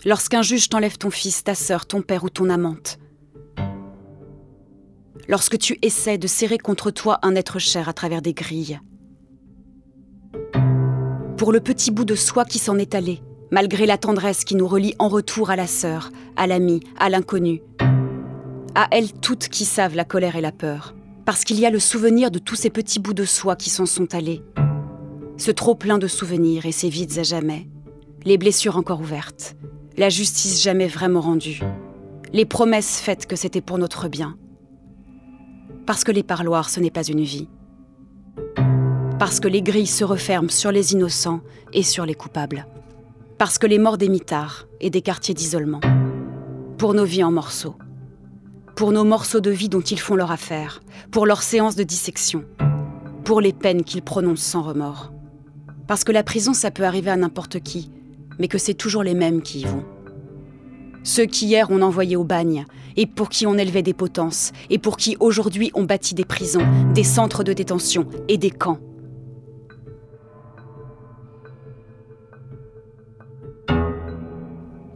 [0.06, 3.00] Lorsqu'un juge t'enlève ton fils, ta sœur, ton père ou ton amante.
[5.28, 8.80] Lorsque tu essaies de serrer contre toi un être cher à travers des grilles.
[11.38, 14.68] Pour le petit bout de soi qui s'en est allé, malgré la tendresse qui nous
[14.68, 17.64] relie en retour à la sœur, à l'ami, à l'inconnu.
[18.76, 20.94] À elles toutes qui savent la colère et la peur
[21.26, 23.88] parce qu'il y a le souvenir de tous ces petits bouts de soi qui s'en
[23.88, 24.44] sont allés.
[25.38, 27.68] Ce trop plein de souvenirs et ces vides à jamais.
[28.24, 29.56] Les blessures encore ouvertes.
[29.98, 31.62] La justice jamais vraiment rendue.
[32.34, 34.38] Les promesses faites que c'était pour notre bien.
[35.86, 37.48] Parce que les parloirs, ce n'est pas une vie.
[39.20, 41.42] Parce que les grilles se referment sur les innocents
[41.74, 42.68] et sur les coupables.
[43.38, 45.82] Parce que les morts des mitards et des quartiers d'isolement.
[46.78, 47.76] Pour nos vies en morceaux
[48.76, 52.44] pour nos morceaux de vie dont ils font leur affaire, pour leurs séances de dissection,
[53.24, 55.14] pour les peines qu'ils prononcent sans remords.
[55.88, 57.90] Parce que la prison, ça peut arriver à n'importe qui,
[58.40, 59.86] mais que c'est toujours les mêmes qui y vont.
[61.04, 62.66] Ceux qui hier on envoyé au bagne,
[62.98, 66.66] et pour qui on élevait des potences, et pour qui aujourd'hui on bâtit des prisons,
[66.94, 68.80] des centres de détention et des camps.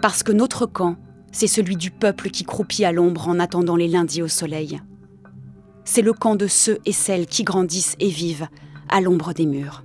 [0.01, 0.95] Parce que notre camp,
[1.31, 4.79] c'est celui du peuple qui croupit à l'ombre en attendant les lundis au soleil.
[5.83, 8.47] C'est le camp de ceux et celles qui grandissent et vivent
[8.87, 9.83] à l'ombre des murs.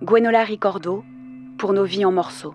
[0.00, 1.02] Gwenola Ricordo,
[1.58, 2.54] pour nos vies en morceaux.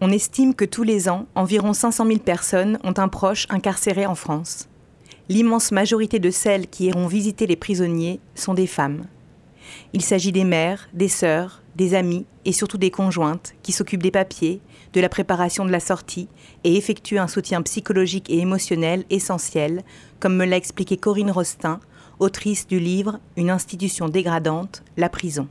[0.00, 4.14] On estime que tous les ans, environ 500 000 personnes ont un proche incarcéré en
[4.14, 4.70] France.
[5.28, 9.04] L'immense majorité de celles qui iront visiter les prisonniers sont des femmes.
[9.92, 14.10] Il s'agit des mères, des sœurs, des amies et surtout des conjointes qui s'occupent des
[14.10, 14.60] papiers,
[14.92, 16.28] de la préparation de la sortie
[16.64, 19.82] et effectuent un soutien psychologique et émotionnel essentiel,
[20.20, 21.80] comme me l'a expliqué Corinne Rostin,
[22.18, 25.48] autrice du livre Une institution dégradante, la prison.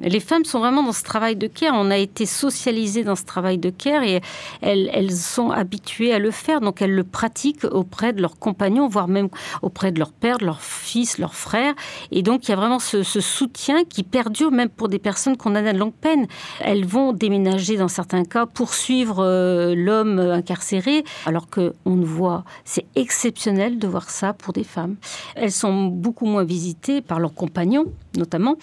[0.00, 1.74] Les femmes sont vraiment dans ce travail de care.
[1.74, 4.20] On a été socialisées dans ce travail de care et
[4.60, 6.60] elles, sont habituées à le faire.
[6.60, 9.28] Donc elles le pratiquent auprès de leurs compagnons, voire même
[9.62, 11.74] auprès de leur père, de leur fils, leurs frères.
[12.12, 15.70] Et donc il y a vraiment ce, soutien qui perdure même pour des personnes condamnées
[15.70, 16.26] à de longue peine.
[16.60, 22.44] Elles vont déménager dans certains cas, poursuivre euh, l'homme incarcéré, alors que on ne voit,
[22.64, 24.96] c'est exceptionnel de voir ça pour des femmes.
[25.34, 27.86] Elles sont beaucoup moins visitées par leurs compagnons,
[28.16, 28.56] notamment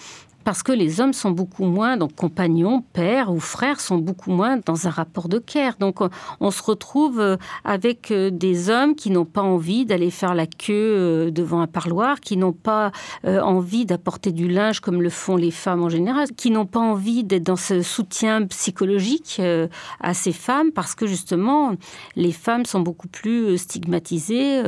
[0.46, 4.58] parce que les hommes sont beaucoup moins, donc compagnons, pères ou frères, sont beaucoup moins
[4.64, 5.74] dans un rapport de care.
[5.80, 5.98] Donc
[6.38, 10.46] on se retrouve euh, avec euh, des hommes qui n'ont pas envie d'aller faire la
[10.46, 12.92] queue euh, devant un parloir, qui n'ont pas
[13.24, 17.24] envie d'apporter du linge comme le font les femmes en général, qui n'ont pas envie
[17.24, 19.42] d'être dans ce soutien psychologique
[20.00, 21.72] à ces femmes parce que justement
[22.14, 24.62] les femmes sont beaucoup plus stigmatisées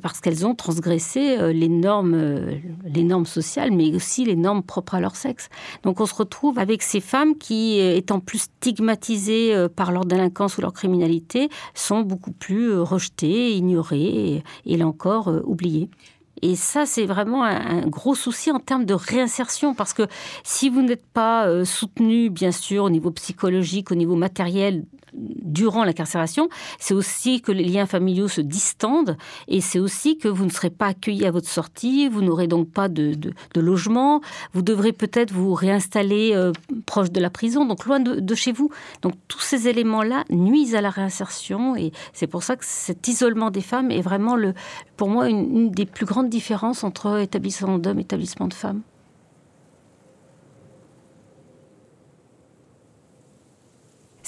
[0.00, 2.46] parce qu'elles ont transgressé les normes,
[2.86, 5.50] les normes sociales, mais aussi les normes propres à leur sexe.
[5.82, 10.62] Donc on se retrouve avec ces femmes qui, étant plus stigmatisées par leur délinquance ou
[10.62, 15.88] leur criminalité, sont beaucoup plus euh, rejetées, ignorées et, là encore euh, oubliées.
[16.40, 20.08] Et ça, c'est vraiment un, gros souci en termes de réinsertion, parce que
[20.42, 24.84] si vous n'êtes pas euh, soutenu, bien sûr, au niveau psychologique, au niveau matériel,
[25.14, 26.48] durant l'incarcération,
[26.78, 29.16] c'est aussi que les liens familiaux se distendent
[29.48, 32.70] et c'est aussi que vous ne serez pas accueilli à votre sortie, vous n'aurez donc
[32.70, 33.16] pas de,
[33.56, 34.20] logement,
[34.52, 36.52] vous devrez peut-être vous réinstaller euh,
[36.86, 38.70] proche de la prison, donc loin de, chez vous.
[39.02, 43.50] Donc tous ces éléments-là nuisent à la réinsertion et c'est pour ça que cet isolement
[43.50, 44.54] des femmes est vraiment, le,
[44.96, 48.82] pour moi, une, une des plus grandes différences entre établissement d'hommes et établissement de femmes.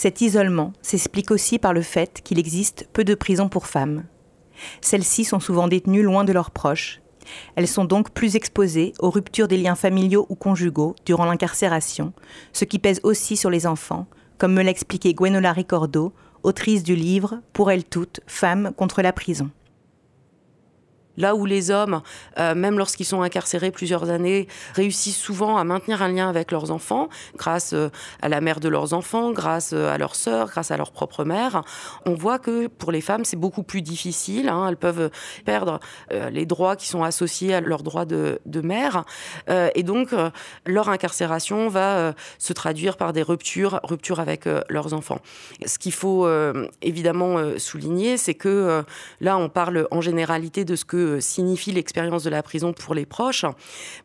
[0.05, 4.05] Cet isolement s'explique aussi par le fait qu'il existe peu de prisons pour femmes.
[4.83, 7.01] Celles-ci sont souvent détenues loin de leurs proches.
[7.57, 12.13] Elles sont donc plus exposées aux ruptures des liens familiaux ou conjugaux durant l'incarcération,
[12.53, 16.97] ce qui pèse aussi sur les enfants, comme me l'a expliqué Gwenola Ricordo, autrice du
[16.97, 19.49] livre Pour elles toutes, femmes contre la prison.
[21.17, 22.03] Là où les hommes,
[22.39, 26.71] euh, même lorsqu'ils sont incarcérés plusieurs années, réussissent souvent à maintenir un lien avec leurs
[26.71, 27.89] enfants, grâce euh,
[28.21, 31.25] à la mère de leurs enfants, grâce euh, à leur sœur, grâce à leur propre
[31.25, 31.63] mère,
[32.07, 34.49] on voit que pour les femmes, c'est beaucoup plus difficile.
[34.49, 34.67] Hein.
[34.69, 35.11] elles peuvent
[35.45, 39.05] perdre les droits qui sont associés à leurs droits de, de mère.
[39.49, 40.15] et donc,
[40.67, 45.19] leur incarcération va se traduire par des ruptures, ruptures avec leurs enfants.
[45.65, 46.29] Ce qu'il faut
[46.83, 48.85] évidemment souligner, c'est que
[49.21, 52.95] là, on parle en généralité de ce que euh, signifie l'expérience de la prison pour
[52.95, 53.45] les proches,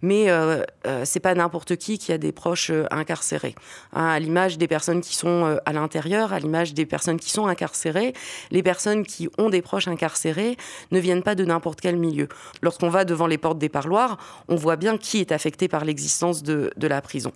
[0.02, 3.56] mais euh, euh, c'est pas n'importe qui qui a des proches incarcérés.
[3.94, 7.48] Hein, à l'image des personnes qui sont à l'intérieur, à l'image des personnes qui sont
[7.48, 8.14] incarcérées,
[8.52, 10.58] les personnes qui ont des proches incarcérés
[10.92, 12.28] ne viennent pas de n'importe quel milieu.
[12.62, 16.44] Lorsqu'on va devant les portes des parloirs, on voit bien qui est affecté par l'existence
[16.44, 17.32] de, de la prison.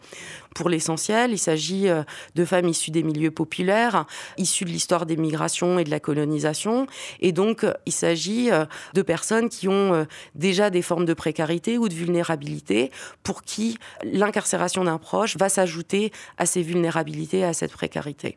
[0.55, 1.87] Pour l'essentiel, il s'agit
[2.35, 4.05] de femmes issues des milieux populaires,
[4.37, 6.87] issues de l'histoire des migrations et de la colonisation,
[7.21, 8.49] et donc il s'agit
[8.93, 12.91] de personnes qui ont euh, déjà des formes de précarité ou de vulnérabilité,
[13.21, 18.35] pour qui l'incarcération d'un proche va s'ajouter à ces vulnérabilités, à cette précarité.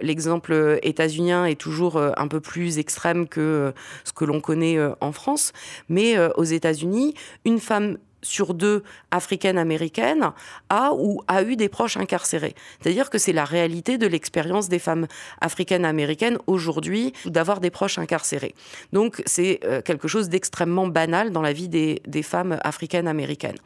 [0.00, 3.72] L'exemple euh, états-unien est toujours euh, un peu plus extrême que
[4.04, 5.52] ce que l'on connaît en France,
[5.88, 10.32] mais aux États-Unis, une femme sur deux africaines-américaines
[10.70, 12.54] a ou a eu des proches incarcérés.
[12.80, 15.06] C'est-à-dire que c'est la réalité de l'expérience des femmes
[15.40, 18.54] africaines-américaines aujourd'hui d'avoir des proches incarcérés.
[18.92, 23.58] Donc c'est euh, quelque chose d'extrêmement banal dans la vie des, femmes africaines-américaines.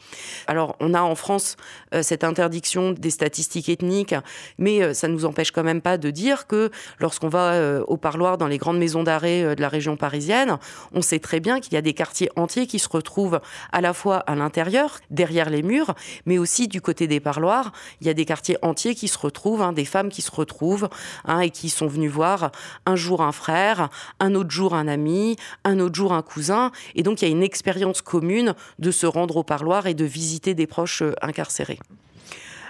[0.48, 1.56] Alors on a en France
[1.94, 4.14] euh, cette interdiction des statistiques ethniques,
[4.58, 7.96] mais euh, ça ne nous empêche quand même pas de dire que lorsqu'on va au
[7.96, 10.58] parloir dans les grandes maisons d'arrêt de la région parisienne,
[10.92, 13.40] on sait très bien qu'il y a des quartiers entiers qui se retrouvent
[13.72, 15.94] à la fois à l'intérieur derrière les murs,
[16.26, 17.72] mais aussi du côté des parloirs.
[18.00, 20.88] Il y a des quartiers entiers qui se retrouvent, hein, des femmes qui se retrouvent
[21.24, 22.50] hein, et qui sont venues voir
[22.86, 23.88] un jour un frère,
[24.20, 26.72] un autre jour un ami, un autre jour un cousin.
[26.94, 30.04] Et donc il y a une expérience commune de se rendre au parloir et de
[30.04, 31.78] visiter des proches euh, incarcérés.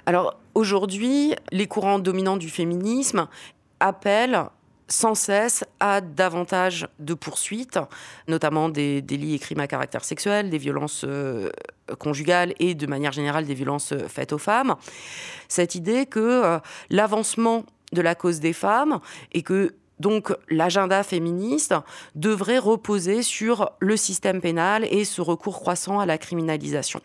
[0.06, 3.28] Alors aujourd'hui, les courants dominants du féminisme
[3.80, 4.46] appellent
[4.88, 7.78] sans cesse à davantage de poursuites,
[8.26, 11.50] notamment des délits et crimes à caractère sexuel, des violences euh,
[11.98, 14.76] conjugales et de manière générale des violences faites aux femmes.
[15.48, 16.58] Cette idée que euh,
[16.90, 19.00] l'avancement de la cause des femmes
[19.32, 21.74] et que donc l'agenda féministe
[22.14, 27.00] devrait reposer sur le système pénal et ce recours croissant à la criminalisation.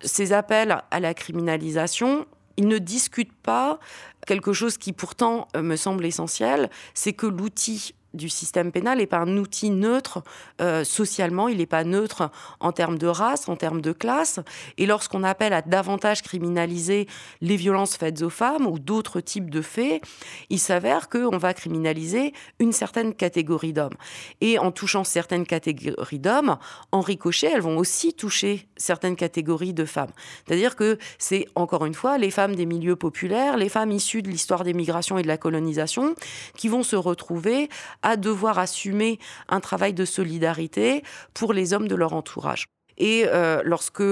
[0.00, 3.80] Ces appels à la criminalisation, ils ne discutent pas
[4.26, 9.06] quelque chose qui pourtant euh, me semble essentiel, c'est que l'outil du système pénal n'est
[9.06, 10.22] pas un outil neutre
[10.60, 14.40] euh, socialement, il n'est pas neutre en termes de race, en termes de classe.
[14.78, 17.06] Et lorsqu'on appelle à davantage criminaliser
[17.40, 20.02] les violences faites aux femmes ou d'autres types de faits,
[20.48, 23.96] il s'avère qu'on va criminaliser une certaine catégorie d'hommes.
[24.40, 26.58] Et en touchant certaines catégories d'hommes,
[26.92, 30.10] en ricochet, elles vont aussi toucher certaines catégories de femmes.
[30.46, 34.28] C'est-à-dire que c'est, encore une fois, les femmes des milieux populaires, les femmes issues de
[34.28, 36.14] l'histoire des migrations et de la colonisation,
[36.56, 37.68] qui vont se retrouver
[38.02, 39.18] à devoir assumer
[39.48, 41.02] un travail de solidarité
[41.34, 42.66] pour les hommes de leur entourage.
[42.96, 44.02] Et euh, lorsque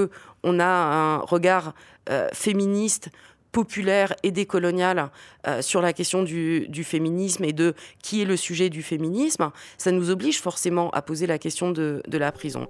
[0.43, 1.75] on a un regard
[2.11, 3.11] euh, féministe,
[3.53, 5.11] populaire et décolonial
[5.47, 9.91] euh, sur la question du, féminisme et de qui est le sujet du féminisme, ça
[9.91, 12.69] nous oblige forcément à poser la question de la prison.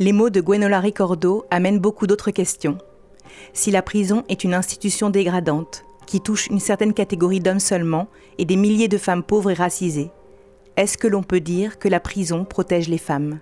[0.00, 2.78] Les mots de Gwenolari Cordo amènent beaucoup d'autres questions.
[3.52, 8.06] Si la prison est une institution dégradante, qui touche une certaine catégorie d'hommes seulement
[8.38, 10.12] et des milliers de femmes pauvres et racisées,
[10.76, 13.40] est-ce que l'on peut dire que la prison protège les femmes?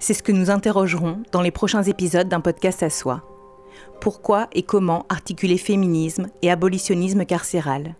[0.00, 3.22] C'est ce que nous interrogerons dans les prochains épisodes d'un podcast à soi.
[4.02, 7.94] Pourquoi et comment articuler féminisme et abolitionnisme carcéral?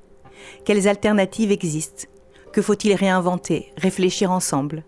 [0.67, 2.09] Quelles alternatives existent?
[2.53, 4.85] Que faut-il réinventer, réfléchir ensemble?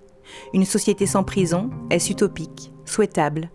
[0.53, 3.51] Une société sans prison, est-ce utopique, souhaitable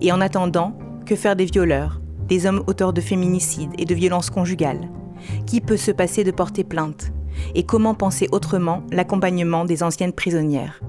[0.00, 4.30] Et en attendant, que faire des violeurs, des hommes auteurs de féminicides et de violences
[4.30, 4.88] conjugales?
[5.46, 7.12] Qui peut se passer de porter plainte?
[7.54, 10.80] Et comment penser autrement l'accompagnement des anciennes prisonnières?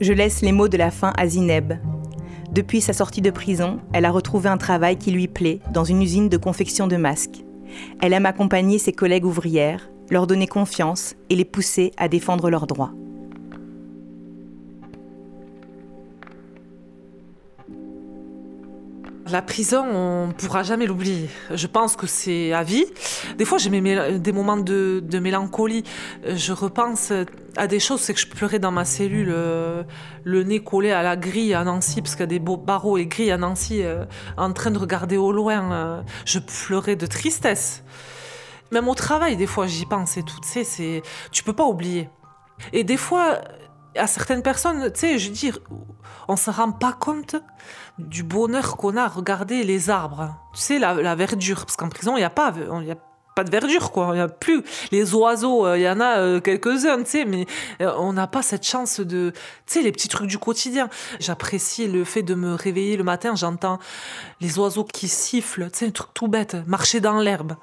[0.00, 1.74] Je laisse les mots de la fin à Zineb.
[2.52, 6.02] Depuis sa sortie de prison, elle a retrouvé un travail qui lui plaît dans une
[6.02, 7.44] usine de confection de masques.
[8.00, 12.66] Elle aime accompagner ses collègues ouvrières, leur donner confiance et les pousser à défendre leurs
[12.66, 12.92] droits.
[19.30, 21.28] La prison, on ne pourra jamais l'oublier.
[21.54, 22.84] Je pense que c'est à vie.
[23.38, 23.70] Des fois, j'ai
[24.18, 25.84] des moments de, mélancolie.
[26.26, 27.12] Je repense
[27.56, 29.84] à des choses, c'est que je pleurais dans ma cellule, euh,
[30.24, 32.98] le nez collé à la grille à Nancy, parce qu'il y a des beaux barreaux
[32.98, 34.04] et grilles à Nancy, euh,
[34.36, 35.72] en train de regarder au loin.
[35.72, 37.84] Euh, je pleurais de tristesse.
[38.72, 40.38] Même au travail, des fois, j'y pense et tout.
[40.52, 42.08] Tu tu peux pas oublier.
[42.72, 43.40] Et des fois,
[43.96, 45.58] à certaines personnes, tu sais, je veux dire,
[46.28, 47.36] on se rend pas compte
[47.98, 50.36] du bonheur qu'on a à regarder les arbres.
[50.54, 52.52] Tu sais, la, verdure, parce qu'en prison, il n'y a pas,
[53.40, 54.08] pas de verdure, quoi.
[54.10, 54.62] Il n'y a plus.
[54.92, 57.46] Les oiseaux, euh, il y en a euh, quelques-uns, tu sais, mais
[57.80, 59.32] euh, on n'a pas cette chance de.
[59.66, 60.90] Tu sais, les petits trucs du quotidien.
[61.20, 63.78] J'apprécie le fait de me réveiller le matin, j'entends
[64.40, 67.56] les oiseaux qui sifflent, tu sais, un truc tout bête, marcher dans l'herbe,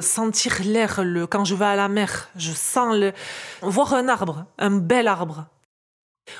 [0.00, 1.26] sentir l'air le...
[1.26, 3.12] quand je vais à la mer, je sens le.
[3.60, 5.46] voir un arbre, un bel arbre.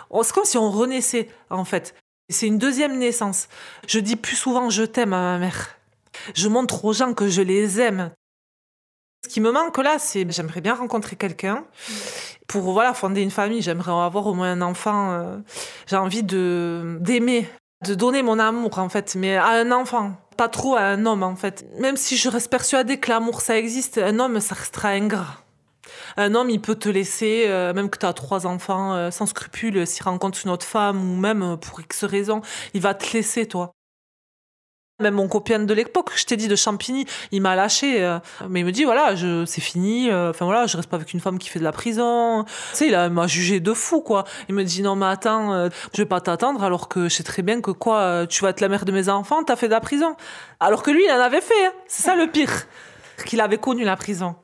[0.08, 1.94] Oh, c'est comme si on renaissait, en fait.
[2.30, 3.48] C'est une deuxième naissance.
[3.86, 5.76] Je dis plus souvent je t'aime à ma mère.
[6.34, 8.10] Je montre aux gens que je les aime.
[9.24, 11.64] Ce qui me manque là, c'est j'aimerais bien rencontrer quelqu'un
[12.48, 13.62] pour voilà fonder une famille.
[13.62, 15.12] J'aimerais avoir au moins un enfant.
[15.12, 15.38] Euh,
[15.86, 17.48] j'ai envie de d'aimer,
[17.86, 21.22] de donner mon amour en fait, mais à un enfant, pas trop à un homme
[21.22, 21.64] en fait.
[21.78, 25.38] Même si je reste persuadée que l'amour ça existe, un homme ça restera ingrat.
[26.16, 29.26] Un homme, il peut te laisser, euh, même que tu as trois enfants, euh, sans
[29.26, 32.42] scrupule, s'il rencontre une autre femme ou même pour X raison,
[32.74, 33.72] il va te laisser, toi.
[35.00, 38.04] Même mon copain de l'époque, je t'ai dit de Champigny, il m'a lâché.
[38.04, 38.18] Euh,
[38.48, 40.10] mais il me dit voilà, je, c'est fini.
[40.10, 42.44] Euh, enfin voilà, je reste pas avec une femme qui fait de la prison.
[42.44, 44.24] Tu sais, il m'a jugé de fou quoi.
[44.48, 47.22] Il me dit non mais attends, euh, je vais pas t'attendre alors que je sais
[47.22, 49.72] très bien que quoi, tu vas être la mère de mes enfants, t'as fait de
[49.72, 50.14] la prison.
[50.60, 51.66] Alors que lui, il en avait fait.
[51.66, 51.72] Hein.
[51.88, 52.52] C'est ça le pire,
[53.24, 54.36] qu'il avait connu la prison.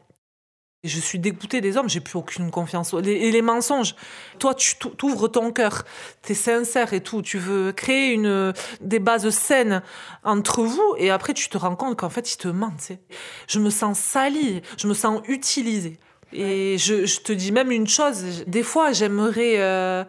[0.85, 2.95] Je suis dégoûtée des hommes, j'ai plus aucune confiance.
[2.95, 3.97] Et les mensonges.
[4.39, 5.85] Toi, tu t'ouvres ton cœur,
[6.23, 7.21] tu es sincère et tout.
[7.21, 9.83] Tu veux créer une, des bases saines
[10.23, 12.93] entre vous et après tu te rends compte qu'en fait, ils te mentent.
[13.49, 15.99] Je me sens salie, je me sens utilisée.
[16.33, 20.05] Et je, je, te dis même une chose, des fois j'aimerais euh,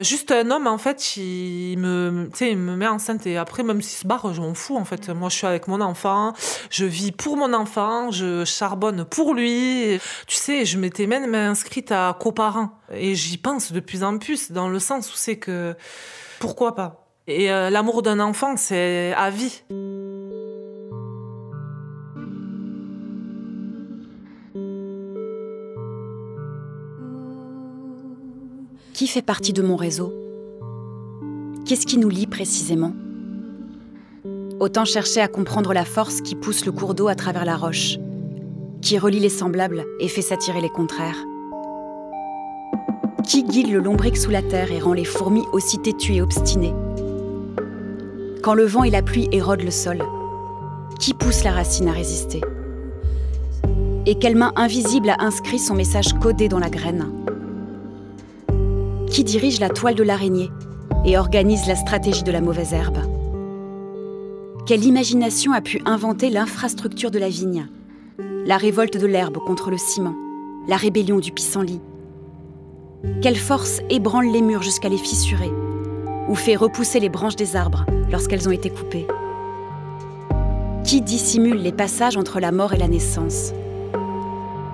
[0.00, 3.98] juste un homme en fait, il me, il me met enceinte et après même s'il
[3.98, 5.08] se barre, je m'en fous en fait.
[5.08, 6.34] Moi je suis avec mon enfant,
[6.70, 9.98] je vis pour mon enfant, je charbonne pour lui.
[10.28, 14.52] Tu sais, je m'étais même inscrite à coparent et j'y pense de plus en plus
[14.52, 15.74] dans le sens où c'est que
[16.38, 17.08] pourquoi pas?
[17.26, 19.62] Et euh, l'amour d'un enfant c'est à vie.
[28.96, 30.10] Qui fait partie de mon réseau?
[31.66, 32.94] Qu'est-ce qui nous lie précisément?
[34.58, 37.98] Autant chercher à comprendre la force qui pousse le cours d'eau à travers la roche,
[38.80, 41.22] qui relie les semblables et fait s'attirer les contraires.
[43.28, 46.72] Qui guide le lombric sous la terre et rend les fourmis aussi têtues et obstinées?
[48.42, 49.98] Quand le vent et la pluie érodent le sol,
[50.98, 52.40] qui pousse la racine à résister?
[54.06, 57.12] Et quelle main invisible a inscrit son message codé dans la graine?
[59.10, 60.50] Qui dirige la toile de l'araignée
[61.04, 62.98] et organise la stratégie de la mauvaise herbe.
[64.66, 67.68] Quelle imagination a pu inventer l'infrastructure de la vigne?
[68.46, 70.14] La révolte de l'herbe contre le ciment
[70.68, 71.80] La rébellion du pissenlit.
[73.22, 75.50] Quelle force ébranle les murs jusqu'à les fissurer
[76.28, 79.06] Ou fait repousser les branches des arbres lorsqu'elles ont été coupées?
[80.84, 83.52] Qui dissimule les passages entre la mort et la naissance?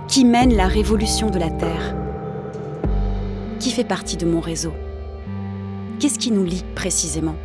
[0.08, 2.01] Qui mène la révolution de la terre?
[3.62, 4.72] Qui fait partie de mon réseau?
[6.00, 7.36] Qu'est-ce qui nous lie précisément?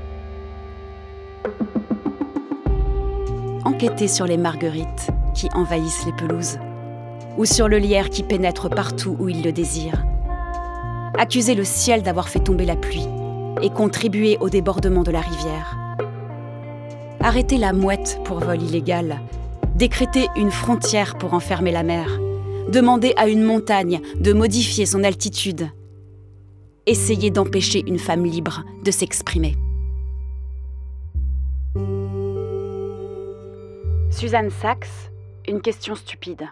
[3.64, 6.58] Enquêter sur les marguerites qui envahissent les pelouses
[7.38, 10.04] ou sur le lierre qui pénètre partout où il le désire.
[11.20, 13.08] Accuser le ciel d'avoir fait tomber la pluie
[13.62, 15.78] et contribuer au débordement de la rivière.
[17.20, 19.20] Arrêter la mouette pour vol illégal,
[19.76, 22.20] décréter une frontière pour enfermer la mer,
[22.70, 25.70] demander à une montagne de modifier son altitude,
[26.88, 29.56] essayer d'empêcher une femme libre de s'exprimer.
[34.10, 34.88] Suzanne Sachs,
[35.48, 36.48] une question stupide.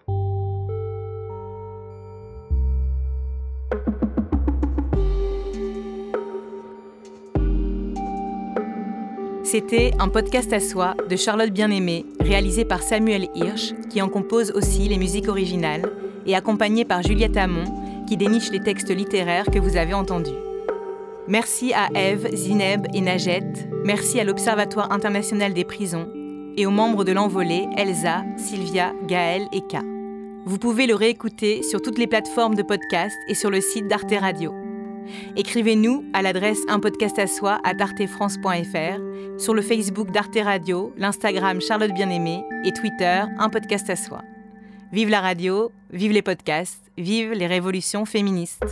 [9.43, 14.51] C'était un podcast à soi de Charlotte Bien-Aimée, réalisé par Samuel Hirsch, qui en compose
[14.51, 15.89] aussi les musiques originales,
[16.25, 17.63] et accompagné par Juliette Hamon,
[18.07, 20.31] qui déniche les textes littéraires que vous avez entendus.
[21.27, 23.41] Merci à Eve, Zineb et Najet,
[23.83, 26.07] merci à l'Observatoire international des prisons,
[26.55, 29.77] et aux membres de l'envolée Elsa, Sylvia, Gaël et K.
[30.45, 34.13] Vous pouvez le réécouter sur toutes les plateformes de podcast et sur le site d'Arte
[34.19, 34.53] Radio.
[35.35, 41.59] Écrivez-nous à l'adresse un podcast à soi à artefrance.fr, sur le Facebook d'Arte Radio, l'Instagram
[41.61, 44.21] Charlotte Bien-Aimée et Twitter un podcast à soi.
[44.91, 48.63] Vive la radio, vive les podcasts, vive les révolutions féministes.